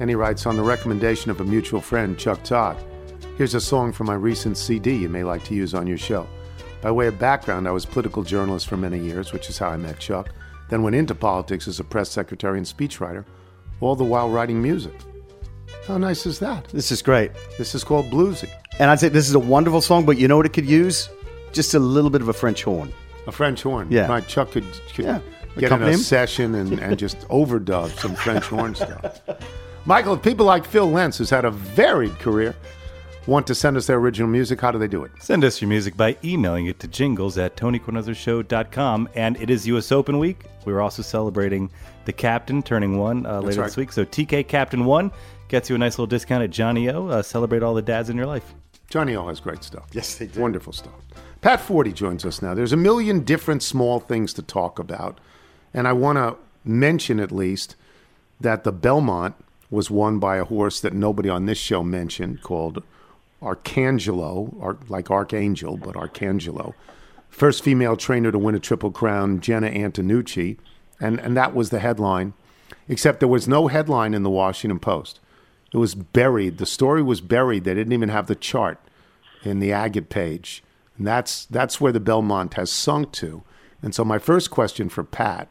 [0.00, 2.76] and he writes on the recommendation of a mutual friend, Chuck Todd.
[3.36, 6.26] Here's a song from my recent CD you may like to use on your show.
[6.82, 9.76] By way of background, I was political journalist for many years, which is how I
[9.76, 10.28] met Chuck.
[10.68, 13.24] Then went into politics as a press secretary and speechwriter,
[13.80, 14.94] all the while writing music.
[15.86, 16.68] How nice is that?
[16.68, 17.32] This is great.
[17.58, 18.48] This is called bluesy.
[18.78, 21.08] And I'd say this is a wonderful song, but you know what it could use?
[21.52, 22.92] Just a little bit of a French horn.
[23.26, 23.88] A French horn.
[23.90, 24.06] Yeah.
[24.06, 25.20] My Chuck could, could Yeah.
[25.58, 25.98] get in a him.
[25.98, 29.20] session and, and just overdub some French horn stuff.
[29.86, 32.56] Michael, if people like Phil Lentz, who's had a varied career,
[33.26, 35.12] want to send us their original music, how do they do it?
[35.20, 39.10] Send us your music by emailing it to jingles at TonyKornheiserShow.com.
[39.14, 39.92] And it is U.S.
[39.92, 40.46] Open week.
[40.64, 41.70] We're also celebrating
[42.06, 43.66] the captain turning one uh, later right.
[43.66, 43.92] this week.
[43.92, 45.10] So TK Captain One
[45.48, 47.08] gets you a nice little discount at Johnnie-O.
[47.08, 48.54] Uh, celebrate all the dads in your life.
[48.88, 49.88] Johnnie-O has great stuff.
[49.92, 50.40] Yes, they do.
[50.40, 50.94] Wonderful stuff.
[51.42, 52.54] Pat Forde joins us now.
[52.54, 55.20] There's a million different small things to talk about,
[55.74, 57.76] and I want to mention at least
[58.40, 59.34] that the Belmont
[59.70, 62.82] was won by a horse that nobody on this show mentioned called
[63.42, 66.74] Arcangelo, or like Archangel, but Arcangelo.
[67.28, 70.56] First female trainer to win a Triple Crown, Jena Antonucci,
[71.00, 72.32] and and that was the headline.
[72.88, 75.20] Except there was no headline in the Washington Post.
[75.72, 76.58] It was buried.
[76.58, 77.64] The story was buried.
[77.64, 78.78] They didn't even have the chart
[79.42, 80.62] in the agate page.
[80.96, 83.42] And that's that's where the Belmont has sunk to.
[83.82, 85.48] And so my first question for Pat,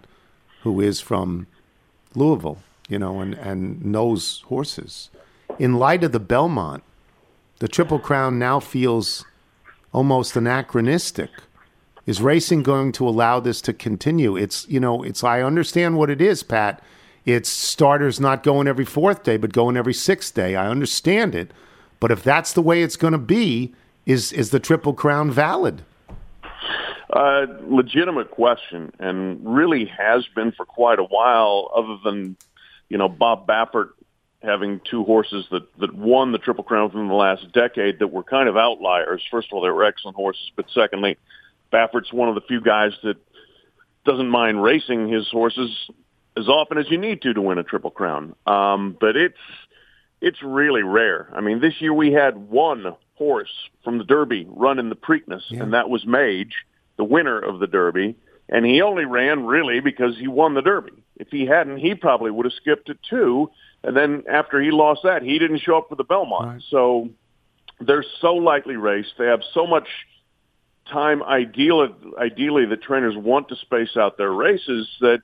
[0.61, 1.47] who is from
[2.15, 2.59] Louisville,
[2.93, 5.09] you know, and, and knows horses,
[5.57, 6.83] in light of the Belmont,
[7.57, 9.25] the Triple Crown now feels
[9.91, 11.31] almost anachronistic.
[12.05, 14.37] Is racing going to allow this to continue?
[14.37, 16.83] It's you know, it's I understand what it is, Pat.
[17.25, 20.55] It's starters not going every fourth day, but going every sixth day.
[20.55, 21.49] I understand it,
[21.99, 23.73] but if that's the way it's going to be,
[24.05, 25.81] is is the Triple Crown valid?
[27.13, 31.69] Uh, legitimate question, and really has been for quite a while.
[31.75, 32.35] Other than,
[32.93, 33.89] you know, Bob Baffert
[34.43, 38.21] having two horses that that won the Triple Crown within the last decade that were
[38.21, 39.23] kind of outliers.
[39.31, 41.17] First of all, they were excellent horses, but secondly,
[41.73, 43.15] Baffert's one of the few guys that
[44.05, 45.89] doesn't mind racing his horses
[46.37, 48.35] as often as you need to to win a Triple Crown.
[48.45, 49.39] Um, but it's
[50.21, 51.29] it's really rare.
[51.33, 53.49] I mean, this year we had one horse
[53.83, 56.53] from the Derby run in the Preakness, and that was Mage,
[56.97, 58.15] the winner of the Derby.
[58.49, 61.03] And he only ran really because he won the Derby.
[61.15, 63.49] If he hadn't, he probably would have skipped it too.
[63.83, 66.63] And then after he lost that, he didn't show up for the Belmont.
[66.69, 67.09] So
[67.79, 69.13] they're so lightly raced.
[69.17, 69.87] They have so much
[70.91, 75.21] time Ideally, ideally the trainers want to space out their races that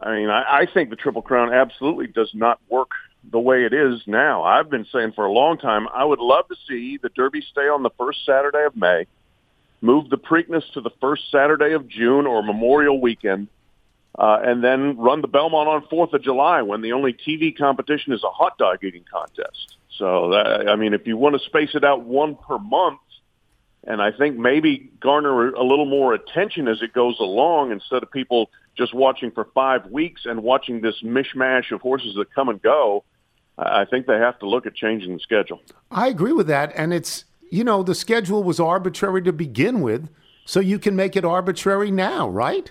[0.00, 2.90] I mean, I, I think the Triple Crown absolutely does not work
[3.30, 4.42] the way it is now.
[4.42, 7.68] I've been saying for a long time, I would love to see the Derby stay
[7.68, 9.06] on the first Saturday of May,
[9.84, 13.48] move the Preakness to the first Saturday of June or Memorial Weekend,
[14.18, 18.12] uh, and then run the Belmont on Fourth of July when the only TV competition
[18.12, 19.76] is a hot dog eating contest.
[19.98, 23.00] So, that, I mean, if you want to space it out one per month,
[23.86, 28.10] and I think maybe garner a little more attention as it goes along instead of
[28.10, 32.60] people just watching for five weeks and watching this mishmash of horses that come and
[32.62, 33.04] go.
[33.58, 35.60] I I think they have to look at changing the schedule.
[35.90, 40.08] I agree with that, and it's you know the schedule was arbitrary to begin with,
[40.44, 42.70] so you can make it arbitrary now, right?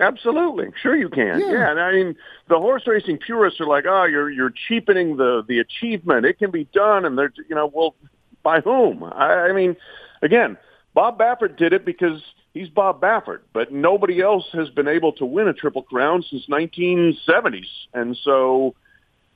[0.00, 1.38] Absolutely, sure you can.
[1.38, 1.52] Yeah.
[1.52, 2.16] Yeah, and I mean
[2.48, 6.24] the horse racing purists are like, oh, you're you're cheapening the the achievement.
[6.24, 7.94] It can be done, and they're you know, well,
[8.42, 9.04] by whom?
[9.04, 9.76] I, I mean,
[10.22, 10.56] again,
[10.94, 12.22] Bob Baffert did it because
[12.54, 16.46] he's Bob Baffert, but nobody else has been able to win a triple crown since
[16.46, 18.74] 1970s, and so.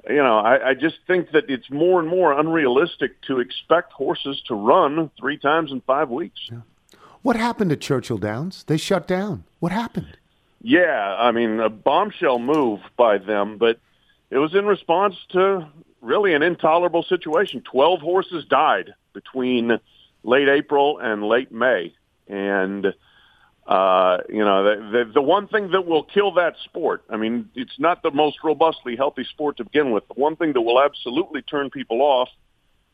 [0.09, 4.40] You know, I, I just think that it's more and more unrealistic to expect horses
[4.47, 6.38] to run three times in five weeks.
[6.51, 6.61] Yeah.
[7.23, 8.62] What happened to Churchill Downs?
[8.64, 9.45] They shut down.
[9.59, 10.16] What happened?
[10.62, 13.81] Yeah, I mean, a bombshell move by them, but
[14.31, 15.66] it was in response to
[16.01, 17.62] really an intolerable situation.
[17.62, 19.79] Twelve horses died between
[20.23, 21.95] late April and late May,
[22.29, 22.95] and
[23.66, 27.02] uh, you know the, the the one thing that will kill that sport.
[27.11, 30.07] I mean, it's not the most robustly healthy sport to begin with.
[30.09, 32.29] The one thing that will absolutely turn people off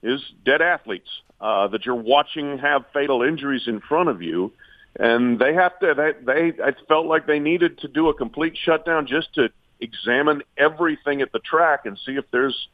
[0.02, 1.08] is dead athletes
[1.40, 4.52] uh, that you're watching have fatal injuries in front of you,
[4.98, 5.94] and they have to.
[5.94, 9.48] They, they I felt like they needed to do a complete shutdown just to
[9.80, 12.68] examine everything at the track and see if there's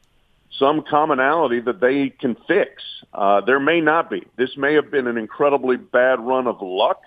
[0.57, 2.83] some commonality that they can fix.
[3.13, 4.23] Uh, there may not be.
[4.37, 7.01] This may have been an incredibly bad run of luck,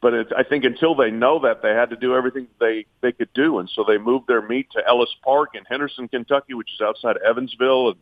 [0.00, 3.12] but it, I think until they know that, they had to do everything they they
[3.12, 6.70] could do, and so they moved their meet to Ellis Park in Henderson, Kentucky, which
[6.74, 7.96] is outside Evansville, and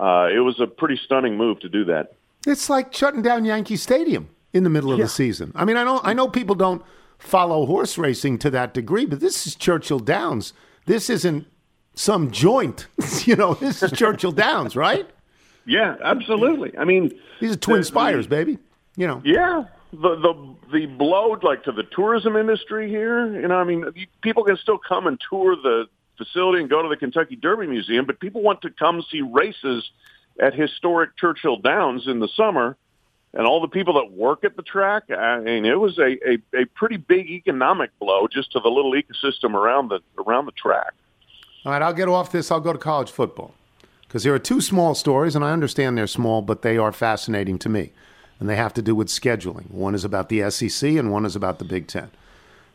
[0.00, 2.14] uh, it was a pretty stunning move to do that.
[2.46, 5.50] It's like shutting down Yankee Stadium in the middle of the season.
[5.54, 6.82] I mean, I know I know people don't
[7.18, 10.52] follow horse racing to that degree, but this is Churchill Downs.
[10.86, 11.46] This isn't
[11.94, 12.86] some joint.
[13.24, 15.08] you know, this is Churchill Downs, right?
[15.66, 16.76] Yeah, absolutely.
[16.76, 18.58] I mean, These are twin the- spires, the- baby.
[18.96, 19.22] You know.
[19.24, 23.40] Yeah, the the the blow like to the tourism industry here.
[23.40, 23.86] You know, I mean,
[24.20, 25.86] people can still come and tour the
[26.18, 29.88] facility and go to the Kentucky Derby Museum, but people want to come see races
[30.40, 32.76] at historic Churchill Downs in the summer.
[33.32, 36.62] And all the people that work at the track, I mean, it was a, a,
[36.62, 40.92] a pretty big economic blow just to the little ecosystem around the around the track.
[41.64, 42.52] All right, I'll get off this.
[42.52, 43.54] I'll go to college football
[44.02, 47.58] because there are two small stories, and I understand they're small, but they are fascinating
[47.60, 47.90] to me,
[48.40, 49.70] and they have to do with scheduling.
[49.70, 52.10] One is about the SEC, and one is about the Big Ten.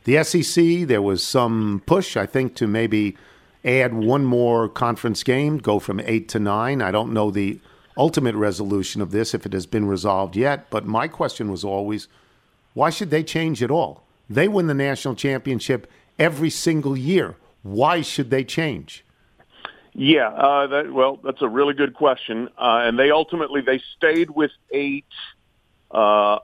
[0.05, 3.17] The SEC, there was some push, I think, to maybe
[3.65, 6.81] add one more conference game, go from eight to nine.
[6.81, 7.59] I don't know the
[7.97, 12.07] ultimate resolution of this if it has been resolved yet, but my question was always
[12.73, 14.03] why should they change at all?
[14.29, 17.35] They win the national championship every single year.
[17.63, 19.03] Why should they change?
[19.93, 24.29] Yeah, uh, that, well, that's a really good question, uh, and they ultimately they stayed
[24.29, 25.05] with eight
[25.91, 26.39] uh,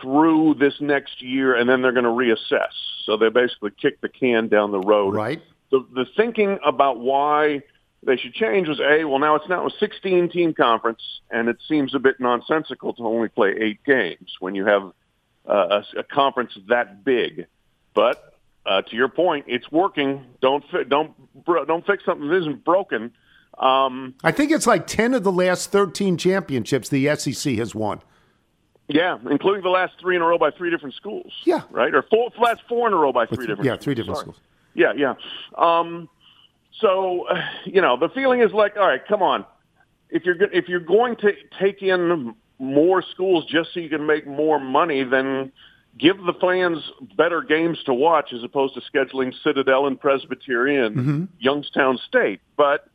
[0.00, 2.72] through this next year, and then they're going to reassess.
[3.04, 5.14] So they basically kick the can down the road.
[5.14, 5.42] Right.
[5.70, 7.62] The, the thinking about why
[8.02, 11.58] they should change was a well now it's now a 16 team conference, and it
[11.68, 14.92] seems a bit nonsensical to only play eight games when you have
[15.48, 17.46] uh, a, a conference that big.
[17.94, 20.24] But uh, to your point, it's working.
[20.40, 21.12] Don't fi- don't
[21.44, 23.12] don't fix something that isn't broken.
[23.58, 28.00] Um, I think it's like 10 of the last 13 championships the SEC has won.
[28.90, 31.32] Yeah, including the last three in a row by three different schools.
[31.44, 31.62] Yeah.
[31.70, 33.64] right, or four last four in a row by three different.
[33.64, 34.24] yeah, three different Sorry.
[34.24, 34.40] schools.
[34.74, 35.14] Yeah, yeah.
[35.56, 36.08] Um,
[36.80, 39.44] so, uh, you know, the feeling is like, all right, come on.
[40.10, 44.26] If you're if you're going to take in more schools just so you can make
[44.26, 45.52] more money, then
[45.98, 46.78] give the fans
[47.16, 51.24] better games to watch as opposed to scheduling Citadel and Presbyterian, Mm-hmm.
[51.38, 52.40] Youngstown State.
[52.56, 52.86] But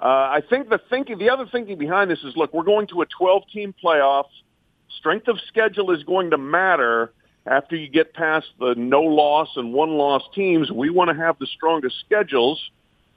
[0.00, 3.02] uh, I think the thinking, the other thinking behind this is, look, we're going to
[3.02, 4.24] a 12-team playoff.
[4.98, 7.12] Strength of schedule is going to matter
[7.46, 10.70] after you get past the no loss and one loss teams.
[10.70, 12.70] We want to have the strongest schedules,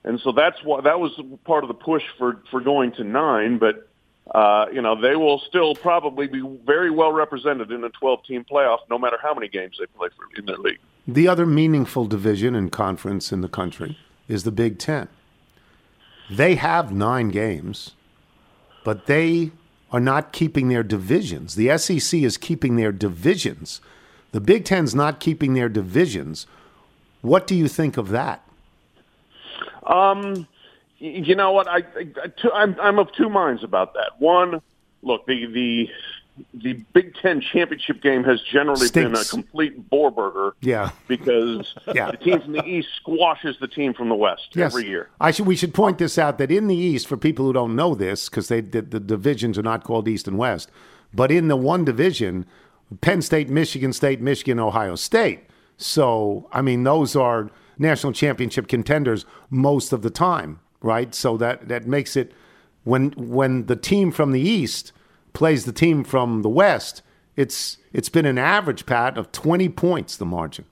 [0.04, 3.58] and so that's why that was part of the push for for going to nine.
[3.58, 3.90] But
[4.34, 8.80] uh, you know they will still probably be very well represented in a 12-team playoff,
[8.90, 10.80] no matter how many games they play for in their league.
[11.08, 15.08] The other meaningful division and conference in the country is the Big Ten.
[16.30, 17.96] They have nine games,
[18.84, 19.52] but they
[19.92, 21.56] are not keeping their divisions.
[21.56, 23.82] The SEC is keeping their divisions.
[24.32, 26.46] The Big Ten's not keeping their divisions.
[27.22, 28.44] What do you think of that?
[29.86, 30.48] Um,
[31.00, 31.68] you know what?
[31.68, 34.20] I, I two, I'm I'm of two minds about that.
[34.20, 34.62] One,
[35.02, 35.90] look, the the
[36.54, 40.92] the Big Ten championship game has generally been a complete bore burger Yeah.
[41.08, 42.12] because Yeah.
[42.12, 44.74] the team from the East squashes the team from the West Yes.
[44.74, 45.10] every year.
[45.20, 45.46] I should.
[45.48, 48.30] We should point this out that in the East, for people who don't know this,
[48.30, 50.70] because they the, the divisions are not called East and West,
[51.14, 52.46] but in the one division,
[53.02, 55.42] Penn State, Michigan State, Michigan, Ohio State.
[55.78, 61.16] So I mean, those are national championship contenders most of the time, right?
[61.16, 62.32] So that that makes it
[62.84, 64.92] when when the team from the East
[65.34, 67.02] plays the team from the West,
[67.36, 70.66] it's it's been an average pat of twenty points the margin.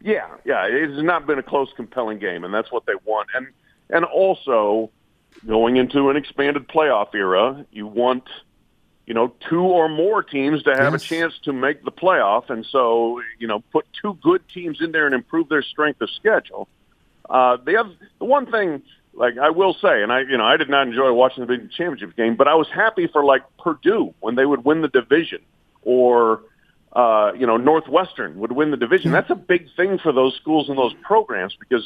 [0.00, 3.28] Yeah, yeah, it has not been a close, compelling game, and that's what they want.
[3.34, 3.46] And
[3.90, 4.90] and also
[5.46, 8.24] going into an expanded playoff era, you want
[9.06, 11.04] you know two or more teams to have Yes.
[11.04, 14.92] a chance to make the playoff, and so you know put two good teams in
[14.92, 16.68] there and improve their strength of schedule.
[17.30, 18.82] Uh, the other, the one thing,
[19.14, 21.70] like I will say, and I, you know, I did not enjoy watching the big
[21.70, 25.40] championship game, but I was happy for like Purdue when they would win the division,
[25.82, 26.42] or
[26.92, 29.12] uh, you know, Northwestern would win the division.
[29.12, 31.84] That's a big thing for those schools and those programs because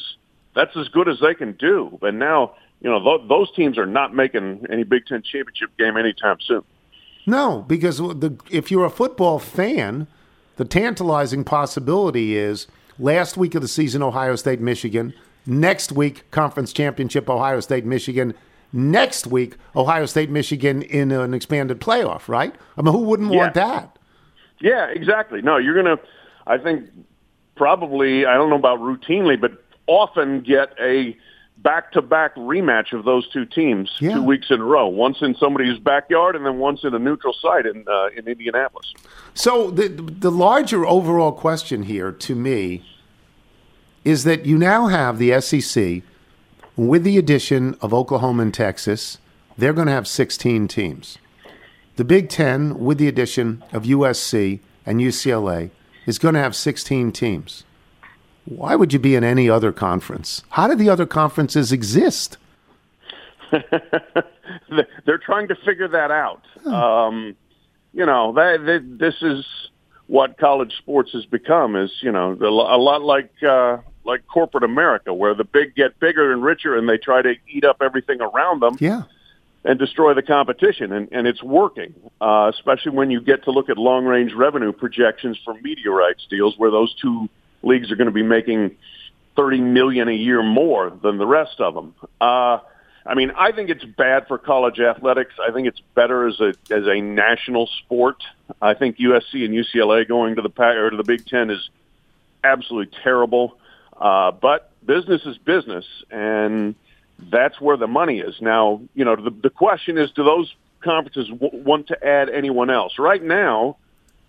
[0.55, 1.97] that's as good as they can do.
[2.01, 5.97] But now, you know, th- those teams are not making any Big Ten championship game
[5.97, 6.63] anytime soon.
[7.25, 10.07] No, because the, if you're a football fan,
[10.55, 12.67] the tantalizing possibility is
[12.97, 15.13] last week of the season, Ohio State, Michigan.
[15.47, 18.33] Next week, conference championship, Ohio State, Michigan.
[18.73, 22.53] Next week, Ohio State, Michigan in an expanded playoff, right?
[22.77, 23.97] I mean, who wouldn't want that?
[24.59, 25.41] Yeah, exactly.
[25.41, 26.03] No, you're going to,
[26.45, 26.89] I think,
[27.55, 31.15] probably, I don't know about routinely, but often get a
[31.59, 34.15] back-to-back rematch of those two teams Yeah.
[34.15, 34.87] two weeks in a row.
[34.87, 38.93] Once in somebody's backyard and then once in a neutral site in uh, in Indianapolis.
[39.33, 42.83] So the the larger overall question here to me
[44.03, 46.01] is that you now have the SEC
[46.77, 49.17] with the addition of Oklahoma and Texas,
[49.57, 51.17] they're going to have 16 teams.
[51.95, 55.71] The Big 10 with the addition of USC and UCLA
[56.05, 57.63] is going to have 16 teams.
[58.45, 60.43] Why would you be in any other conference?
[60.51, 62.37] How do the other conferences exist?
[63.51, 66.43] They're trying to figure that out.
[66.65, 67.35] Um,
[67.93, 69.45] you know, that, that, this is
[70.07, 71.75] what college sports has become.
[71.75, 76.31] Is you know a lot like uh, like corporate America, where the big get bigger
[76.33, 79.03] and richer, and they try to eat up everything around them Yeah.
[79.65, 80.93] and destroy the competition.
[80.93, 84.71] And, and it's working, uh, especially when you get to look at long range revenue
[84.71, 87.27] projections for media rights deals, where those two
[87.63, 88.77] leagues are going to be making
[89.35, 91.93] thirty million a year more than the rest of them.
[92.21, 92.59] Uh,
[93.07, 95.33] I mean, I think it's bad for college athletics.
[95.39, 98.21] I think it's better as a as a national sport.
[98.61, 101.69] I think USC and UCLA going to the or to the Big Ten is
[102.43, 103.57] absolutely terrible.
[103.95, 106.75] Uh, but business is business, and
[107.31, 108.41] that's where the money is.
[108.41, 112.69] Now, you know, the, the question is, do those conferences w- want to add anyone
[112.69, 112.99] else?
[112.99, 113.77] Right now,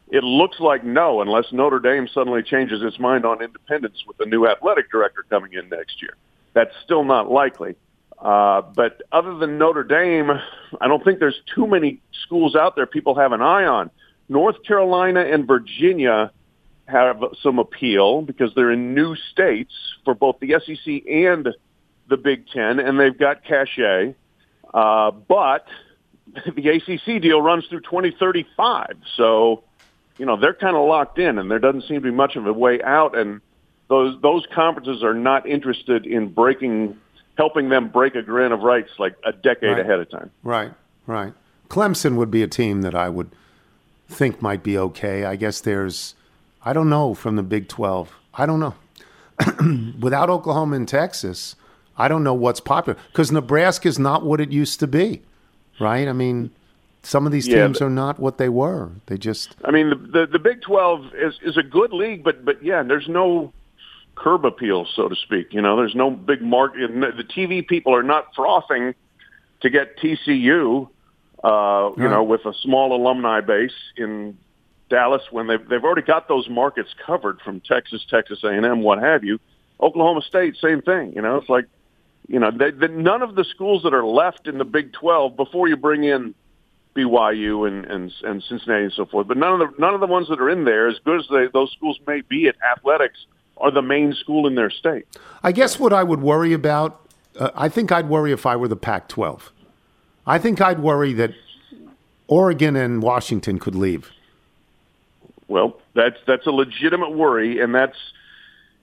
[0.09, 4.27] it looks like no, unless Notre Dame suddenly changes its mind on independence with the
[4.27, 6.15] new athletic director coming in next year.
[6.55, 7.75] That's still not likely.
[8.21, 10.31] Uh, but other than Notre Dame,
[10.81, 13.91] I don't think there's too many schools out there people have an eye on.
[14.29, 16.33] North Carolina and Virginia
[16.87, 19.73] have some appeal because they're in new states
[20.05, 21.49] for both the SEC and
[22.09, 24.15] the Big Ten, and they've got cachet.
[24.73, 25.67] Uh, but
[26.55, 29.65] the ACC deal runs through 2035, so
[30.19, 32.47] you know they're kind of locked in, and there doesn't seem to be much of
[32.47, 33.17] a way out.
[33.17, 33.41] And
[33.89, 36.99] those those conferences are not interested in breaking,
[37.39, 39.81] helping them break a grant of rights like a decade Right.
[39.81, 40.31] ahead of time.
[40.43, 40.73] Right,
[41.07, 41.33] right.
[41.71, 43.31] Clemson would be a team that I would
[44.09, 45.25] think might be okay.
[45.25, 46.15] I guess there's,
[46.65, 48.13] I don't know, from the Big 12.
[48.35, 48.75] I don't know.
[50.01, 51.55] Without Oklahoma and Texas,
[51.97, 55.23] I don't know what's popular because Nebraska is not what it used to be,
[55.81, 56.09] right?
[56.09, 56.51] I mean,
[57.05, 58.91] some of these Yeah, teams but- are not what they were.
[59.07, 62.45] They just, I mean, the, the the Big Twelve is is a good league, but
[62.45, 63.53] but yeah, there's no
[64.19, 65.53] curb appeal, so to speak.
[65.53, 66.91] You know, there's no big market.
[66.93, 68.95] The TV people are not frothing
[69.61, 70.89] to get TCU.
[71.43, 72.11] Uh, you Right.
[72.11, 74.37] know, with a small alumni base in
[74.91, 79.23] Dallas, when they've they've already got those markets covered from Texas, Texas A&M, what have
[79.23, 79.39] you.
[79.81, 81.13] Oklahoma State, same thing.
[81.15, 81.67] You know, it's like
[82.27, 85.37] you know, they, they, none of the schools that are left in the Big Twelve
[85.37, 86.35] before you bring in
[86.97, 89.29] BYU and, and and Cincinnati and so forth.
[89.29, 91.27] But none of the none of the ones that are in there, as good as
[91.31, 93.19] they, those schools may be at athletics,
[93.61, 95.07] are the main school in their state.
[95.43, 97.07] I guess what I would worry about,
[97.39, 99.53] uh, I think I'd worry if I were the Pac 12.
[100.27, 101.33] I think I'd worry that
[102.27, 104.11] Oregon and Washington could leave.
[105.49, 107.97] Well, that's that's a legitimate worry, and that's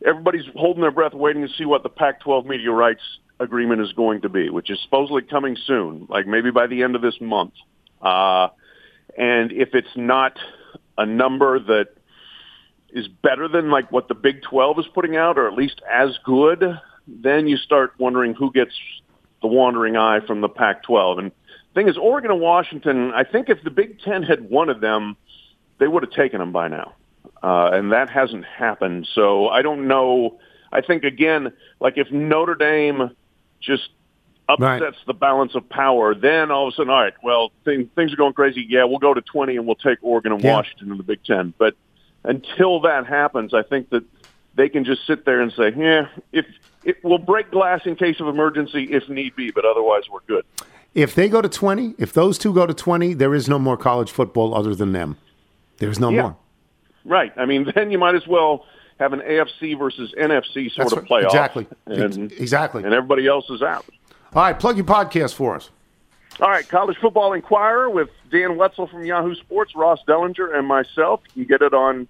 [0.04, 3.04] everybody's holding their breath, waiting to see what the Pac-12 media rights
[3.40, 6.96] agreement is going to be, which is supposedly coming soon, like maybe by the end
[6.96, 7.54] of this month.
[8.02, 8.48] Uh,
[9.18, 10.38] and if it's not
[10.98, 11.90] a number that
[12.96, 16.18] is better than like what the Big 12 is putting out, or at least as
[16.24, 16.64] good,
[17.08, 18.72] then you start wondering who gets
[19.42, 21.20] the wandering eye from the Pac-12.
[21.20, 24.82] And the thing is, Oregon and Washington, I think if the Big Ten had wanted
[24.82, 25.18] them,
[25.78, 26.94] they would have taken them by now.
[27.44, 29.08] Uh, and that hasn't happened.
[29.14, 30.40] So I don't know.
[30.72, 33.12] I think, again, like if Notre Dame
[33.62, 33.90] just
[34.48, 34.94] upsets Right.
[35.06, 38.16] the balance of power, then all of a sudden, all right, well, thing, things are
[38.16, 38.66] going crazy.
[38.68, 40.56] Yeah, we'll go to 20 and we'll take Oregon and Yeah.
[40.56, 41.54] Washington in the Big Ten.
[41.58, 41.76] But
[42.28, 44.04] until that happens, I think that
[44.56, 46.46] they can just sit there and say, yeah, if
[46.84, 50.46] it will break glass in case of emergency if need be, but otherwise we're good.
[50.94, 53.76] If they go to 20, if those two go to 20, there is no more
[53.76, 55.18] college football other than them.
[55.78, 56.22] There's no Yeah.
[56.22, 56.36] more.
[57.04, 57.34] Right.
[57.38, 58.66] I mean, then you might as well
[59.00, 61.26] have an AFC versus NFC sort That's of playoff.
[61.26, 61.68] Exactly.
[61.86, 62.84] And, Exactly.
[62.84, 63.86] and everybody else is out.
[64.34, 65.70] All right, plug your podcast for us.
[66.42, 71.22] All right, College Football Inquirer with Dan Wetzel from Yahoo Sports, Ross Dellenger, and myself.
[71.34, 72.08] You can get it on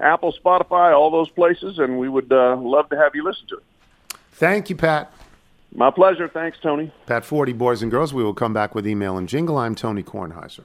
[0.00, 3.56] Apple, Spotify, all those places, and we would uh, love to have you listen to
[3.56, 3.62] it.
[4.32, 5.12] Thank you, Pat.
[5.74, 6.28] My pleasure.
[6.28, 6.92] Thanks, Tony.
[7.06, 8.12] Pat Forde, boys and girls.
[8.12, 9.58] We will come back with email and jingle.
[9.58, 10.64] I'm Tony Kornheiser.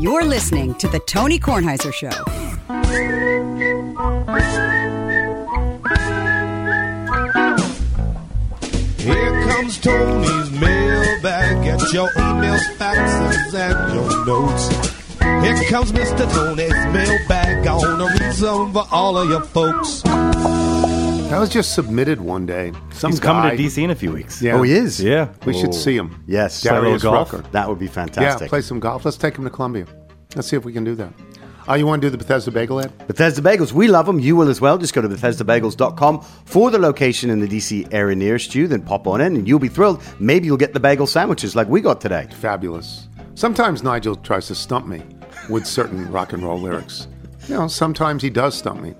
[0.00, 2.08] You're listening to The Tony Kornheiser Show.
[8.96, 11.64] Here comes Tony's mailbag.
[11.64, 14.68] Get your emails, faxes, and your notes.
[15.44, 16.32] Here comes Mr.
[16.32, 17.62] Tony's mailbag.
[17.62, 20.02] Gonna read some for all of your folks.
[21.30, 22.72] That was just submitted one day.
[22.92, 24.42] Some He's coming to DC in a few weeks.
[24.42, 24.54] Yeah.
[24.54, 25.00] Oh, he is?
[25.00, 25.28] Yeah.
[25.46, 26.24] We should see him.
[26.26, 26.60] Yes.
[26.60, 27.32] Darius golf?
[27.32, 27.48] Rucker.
[27.52, 28.46] That would be fantastic.
[28.46, 29.04] Yeah, play some golf.
[29.04, 29.86] Let's take him to Columbia.
[30.34, 31.12] Let's see if we can do that.
[31.68, 33.06] Oh, you want to do the Bethesda Bagel ad?
[33.06, 34.18] Bethesda Bagels, we love them.
[34.18, 34.76] You will as well.
[34.76, 38.66] Just go to BethesdaBagels.com for the location in the DC area nearest you.
[38.66, 40.02] Then pop on in and you'll be thrilled.
[40.18, 42.26] Maybe you'll get the bagel sandwiches like we got today.
[42.40, 43.06] Fabulous.
[43.36, 45.00] Sometimes Nigel tries to stump me
[45.48, 47.06] with certain rock and roll lyrics.
[47.46, 48.96] You know, sometimes he does stump me.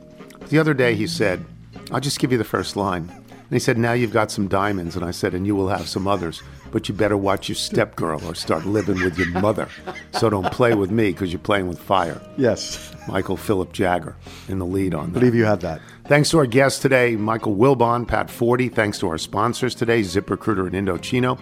[0.49, 1.45] The other day he said,
[1.93, 3.11] I'll just give you the first line.
[3.51, 4.95] And he said, Now you've got some diamonds.
[4.95, 6.43] And I said, And you will have some others.
[6.71, 9.69] But you better watch your step girl or start living with your mother.
[10.13, 12.21] So don't play with me because you're playing with fire.
[12.37, 12.95] Yes.
[13.09, 14.15] Michael Philip Jagger
[14.47, 15.19] in the lead on that.
[15.19, 15.81] I believe you had that.
[16.05, 18.73] Thanks to our guests today, Michael Wilbon, Pat Forde.
[18.73, 21.41] Thanks to our sponsors today, ZipRecruiter and Indochino.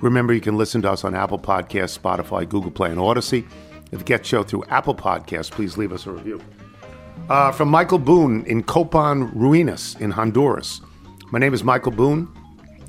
[0.00, 3.44] Remember, you can listen to us on Apple Podcasts, Spotify, Google Play, and Audacy.
[3.90, 6.40] If you get show through Apple Podcasts, please leave us a review.
[7.28, 10.80] Uh, from Michael Boone in Copan Ruinas in Honduras.
[11.30, 12.26] My name is Michael Boone.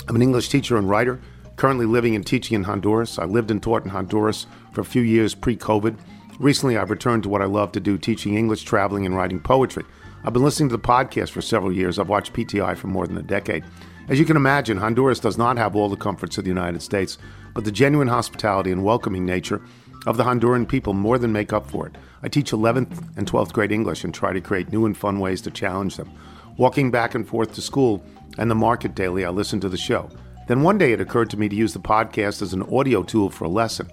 [0.08, 1.20] I'm an English teacher and writer,
[1.58, 3.20] currently living and teaching in Honduras.
[3.20, 5.98] I lived and taught in Honduras for a few years pre COVID.
[6.40, 9.84] Recently, I've returned to what I love to do teaching English, traveling, and writing poetry.
[10.24, 12.00] I've been listening to the podcast for several years.
[12.00, 13.66] I've watched PTI for more than a decade.
[14.08, 17.18] As you can imagine, Honduras does not have all the comforts of the United States,
[17.54, 19.62] but the genuine hospitality and welcoming nature
[20.06, 21.96] of the Honduran people more than make up for it.
[22.24, 25.42] I teach 11th and 12th grade English and try to create new and fun ways
[25.42, 26.12] to challenge them.
[26.58, 28.04] Walking back and forth to school
[28.38, 30.10] and the market daily, I listen to the show.
[30.48, 33.30] Then one day it occurred to me to use the podcast as an audio tool
[33.30, 33.90] for a lesson.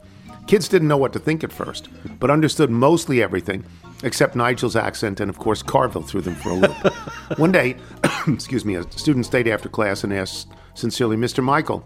[0.46, 1.88] Kids didn't know what to think at first,
[2.18, 3.64] but understood mostly everything
[4.04, 6.94] except Nigel's accent and, of course, Carville threw them for a loop.
[7.38, 7.76] One day,
[8.28, 11.42] excuse me, a student stayed after class and asked sincerely, Mr.
[11.42, 11.80] Michael,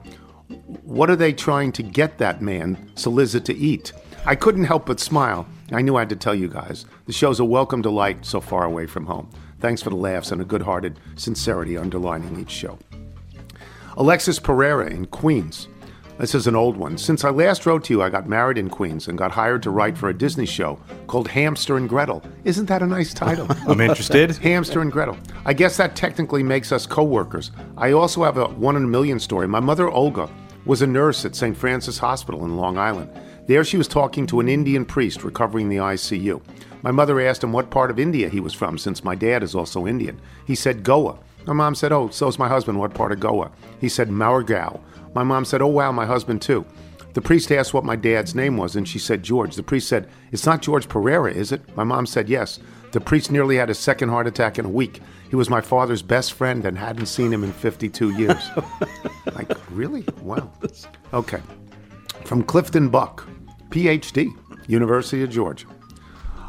[0.83, 3.93] what are they trying to get that man, Cillizza, to eat?
[4.27, 5.47] I couldn't help but smile.
[5.73, 6.85] I knew I had to tell you guys.
[7.07, 9.31] The show's a welcome delight so far away from home.
[9.61, 12.79] Thanks for the laughs and a good hearted sincerity underlining each show.
[13.97, 15.69] Alexis Pereira in Queens.
[16.19, 16.99] This is an old one.
[16.99, 19.71] Since I last wrote to you, I got married in Queens and got hired to
[19.71, 22.23] write for a Disney show called Hamster and Gretel.
[22.45, 23.47] Isn't that a nice title?
[23.67, 24.37] I'm interested.
[24.37, 25.17] Hamster and Gretel.
[25.47, 27.53] I guess that technically makes us co workers.
[27.79, 29.49] I also have a one in a million story.
[29.49, 30.29] My mother, Olga,
[30.67, 31.57] was a nurse at St.
[31.57, 33.11] Francis Hospital in Long Island.
[33.51, 36.41] There she was talking to an Indian priest recovering the ICU.
[36.83, 39.57] My mother asked him what part of India he was from, since my dad is
[39.57, 40.21] also Indian.
[40.47, 41.19] He said Goa.
[41.49, 42.79] My mom said, Oh, so's my husband.
[42.79, 43.51] What part of Goa?
[43.81, 44.81] He said Margao.
[45.17, 46.65] My mom said, Oh, wow, my husband too.
[47.15, 49.57] The priest asked what my dad's name was, and she said George.
[49.57, 51.77] The priest said, It's not George Pereira, is it?
[51.77, 52.61] My mom said, Yes.
[52.93, 55.01] The priest nearly had a second heart attack in a week.
[55.29, 58.49] He was my father's best friend and hadn't seen him in 52 years.
[59.35, 60.05] like, really?
[60.23, 60.53] Wow.
[61.13, 61.41] Okay.
[62.25, 63.27] From Clifton Buck,
[63.71, 64.29] PhD,
[64.67, 65.67] University of Georgia.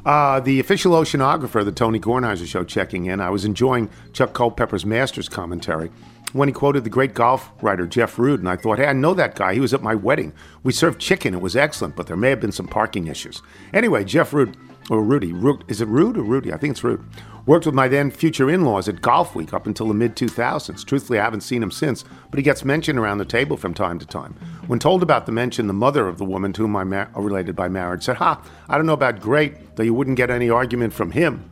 [0.05, 3.21] Uh, the official oceanographer of the Tony Kornheiser Show checking in.
[3.21, 5.91] I was enjoying Chuck Culpepper's Masters commentary
[6.33, 9.13] when he quoted the great golf writer Jeff Rude, and I thought, hey, I know
[9.13, 9.53] that guy.
[9.53, 10.33] He was at my wedding.
[10.63, 11.33] We served chicken.
[11.33, 13.41] It was excellent, but there may have been some parking issues.
[13.73, 14.57] Anyway, Jeff Rude,
[14.91, 16.51] or Rudy, Rude, is it Rude or Rudy?
[16.51, 17.01] I think it's Rude.
[17.45, 20.85] Worked with my then future in laws at Golf Week up until the mid 2000s.
[20.85, 23.99] Truthfully, I haven't seen him since, but he gets mentioned around the table from time
[23.99, 24.33] to time.
[24.67, 27.21] When told about the mention, the mother of the woman to whom I ma- are
[27.21, 30.49] related by marriage said, Ha, I don't know about great, though you wouldn't get any
[30.49, 31.49] argument from him.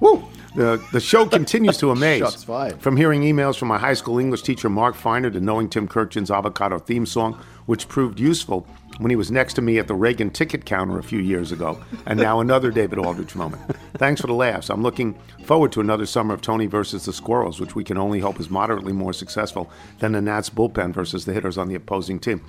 [0.00, 0.28] Woo!
[0.56, 2.20] The, the show continues to amaze.
[2.80, 6.30] From hearing emails from my high school English teacher Mark Feiner to knowing Tim Kurkjian's
[6.30, 7.34] avocado theme song,
[7.66, 8.66] which proved useful
[8.98, 11.82] when he was next to me at the Reagan ticket counter a few years ago,
[12.06, 13.62] and now another David Aldrich moment.
[13.96, 14.70] Thanks for the laughs.
[14.70, 18.20] I'm looking forward to another summer of Tony versus the Squirrels, which we can only
[18.20, 22.18] hope is moderately more successful than the Nats bullpen versus the hitters on the opposing
[22.20, 22.40] team.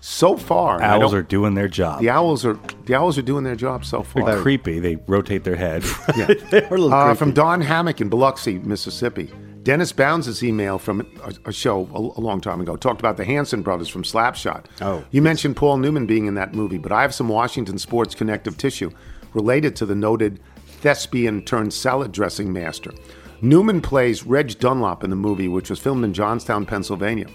[0.00, 2.00] So far, Owls are doing their job.
[2.00, 4.24] the owls are the owls are doing their job so far.
[4.24, 4.78] They're creepy.
[4.78, 5.82] They rotate their head.
[6.50, 9.28] They are little Uh, from Don Hammock in Biloxi, Mississippi.
[9.62, 13.24] Dennis Bounds' email from a, a show a, a long time ago talked about the
[13.24, 14.66] Hanson brothers from Slapshot.
[14.80, 15.04] Oh.
[15.10, 18.56] You mentioned Paul Newman being in that movie, but I have some Washington sports connective
[18.56, 18.90] tissue
[19.34, 22.92] related to the noted thespian turned salad dressing master.
[23.40, 27.26] Newman plays Reg Dunlop in the movie, which was filmed in Johnstown, Pennsylvania.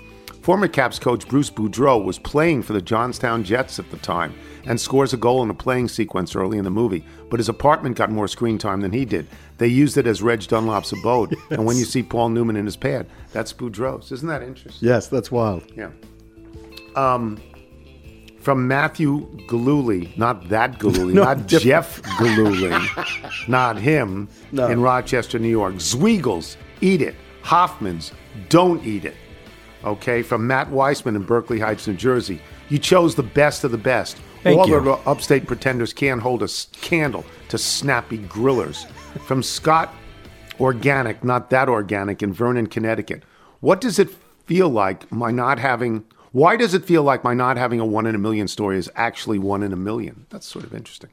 [0.43, 4.33] Former Caps coach Bruce Boudreau was playing for the Johnstown Jets at the time
[4.65, 7.95] and scores a goal in a playing sequence early in the movie, but his apartment
[7.95, 9.25] got more screen time than he did.
[9.57, 12.75] They used it as Reg Dunlop's abode, and when you see Paul Newman in his
[12.75, 14.11] pad, that's Boudreau's.
[14.11, 14.85] Isn't that interesting?
[14.87, 15.63] Yes, that's wild.
[15.77, 15.91] Yeah.
[16.97, 17.41] Um,
[18.41, 21.63] from Matthew Gillooly, not that Gillooly, No, not different.
[21.63, 22.85] Jeff Gillooly,
[23.47, 24.67] not him, No.
[24.67, 25.75] in Rochester, New York.
[25.75, 27.15] Zweigle's, eat it.
[27.43, 28.11] Hofmann's,
[28.49, 29.15] don't eat it.
[29.83, 32.41] Okay, from Matt Weissman in Berkeley Heights, New Jersey.
[32.69, 34.17] You chose the best of the best.
[34.41, 34.81] Thank All you.
[34.81, 36.47] the upstate pretenders can't hold a
[36.81, 38.87] candle to snappy grillers.
[39.25, 39.93] From Scott
[40.59, 43.23] Organic, not that organic, in Vernon, Connecticut.
[43.59, 44.09] What does it
[44.45, 46.05] feel like my not having?
[46.31, 48.89] Why does it feel like my not having a one in a million story is
[48.95, 50.25] actually one in a million?
[50.29, 51.09] That's sort of interesting.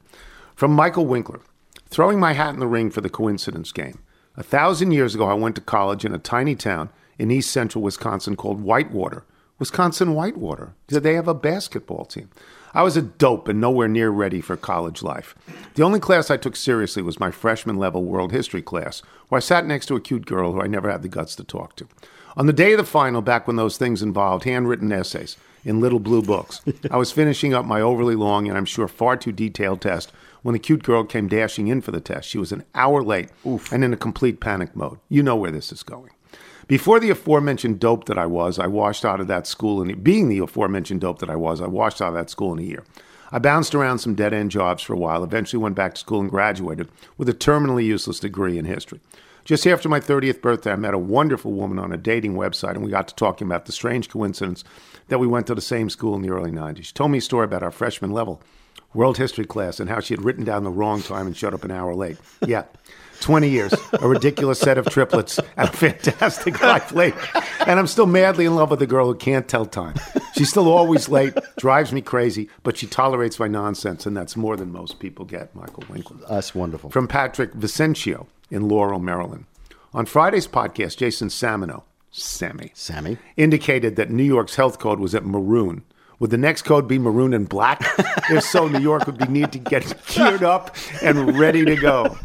[0.55, 1.41] From Michael Winkler.
[1.89, 3.99] throwing my hat in the ring for the coincidence game.
[4.37, 6.89] A thousand years ago, I went to college in a tiny town
[7.21, 9.25] in east central Wisconsin called Whitewater.
[9.59, 10.73] Wisconsin Whitewater.
[10.89, 12.31] Did they have a basketball team?
[12.73, 15.35] I was a dope and nowhere near ready for college life.
[15.75, 19.41] The only class I took seriously was my freshman level world history class, where I
[19.41, 21.89] sat next to a cute girl who I never had the guts to talk to.
[22.39, 26.01] On the day of the final, back when those things involved handwritten essays in little
[26.01, 29.83] blue books, I was finishing up my overly long and I'm sure far too detailed
[29.83, 30.11] test
[30.41, 32.31] when the cute girl came dashing in for the test.
[32.31, 33.29] She was an hour late
[33.71, 35.01] and in a complete panic mode.
[35.11, 36.13] You know where this is going.
[36.67, 40.29] Before the aforementioned dope that I was, I washed out of that school, and being
[40.29, 42.85] the aforementioned dope that I was, I washed out of that school in a year.
[43.33, 46.21] I bounced around some dead end jobs for a while, eventually went back to school
[46.21, 49.01] and graduated with a terminally useless degree in history.
[49.45, 52.85] Just after my 30th birthday, I met a wonderful woman on a dating website, and
[52.85, 54.63] we got to talking about the strange coincidence
[55.09, 56.85] that we went to the same school in the early 90s.
[56.85, 58.43] She told me a story about our freshman level
[58.93, 61.65] world history class and how she had written down the wrong time and showed up
[61.65, 62.19] an hour late.
[62.47, 62.65] Yeah.
[63.21, 67.15] 20 years, a ridiculous set of triplets, and a fantastic life late.
[67.67, 69.95] And I'm still madly in love with a girl who can't tell time.
[70.37, 74.57] She's still always late, drives me crazy, but she tolerates my nonsense, and that's more
[74.57, 76.19] than most people get, Michael Winkler.
[76.29, 76.91] That's wonderful.
[76.91, 79.45] From Patrick Vicencio in Laurel, Maryland.
[79.93, 85.25] On Friday's podcast, Jason Samenow, Sammy, Sammy, indicated that New York's health code was at
[85.25, 85.83] maroon.
[86.21, 87.81] Would the next code be maroon and black?
[88.31, 92.17] if so, New York would be need to get geared up and ready to go.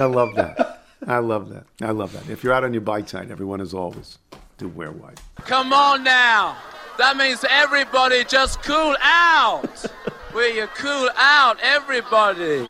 [0.00, 0.82] I love that.
[1.06, 1.64] I love that.
[1.80, 2.28] I love that.
[2.28, 4.18] If you're out on your bike tonight, everyone is always
[4.58, 5.20] do wear white.
[5.36, 6.56] Come on now.
[6.98, 9.84] That means everybody just cool out.
[10.32, 12.68] Will you cool out, everybody?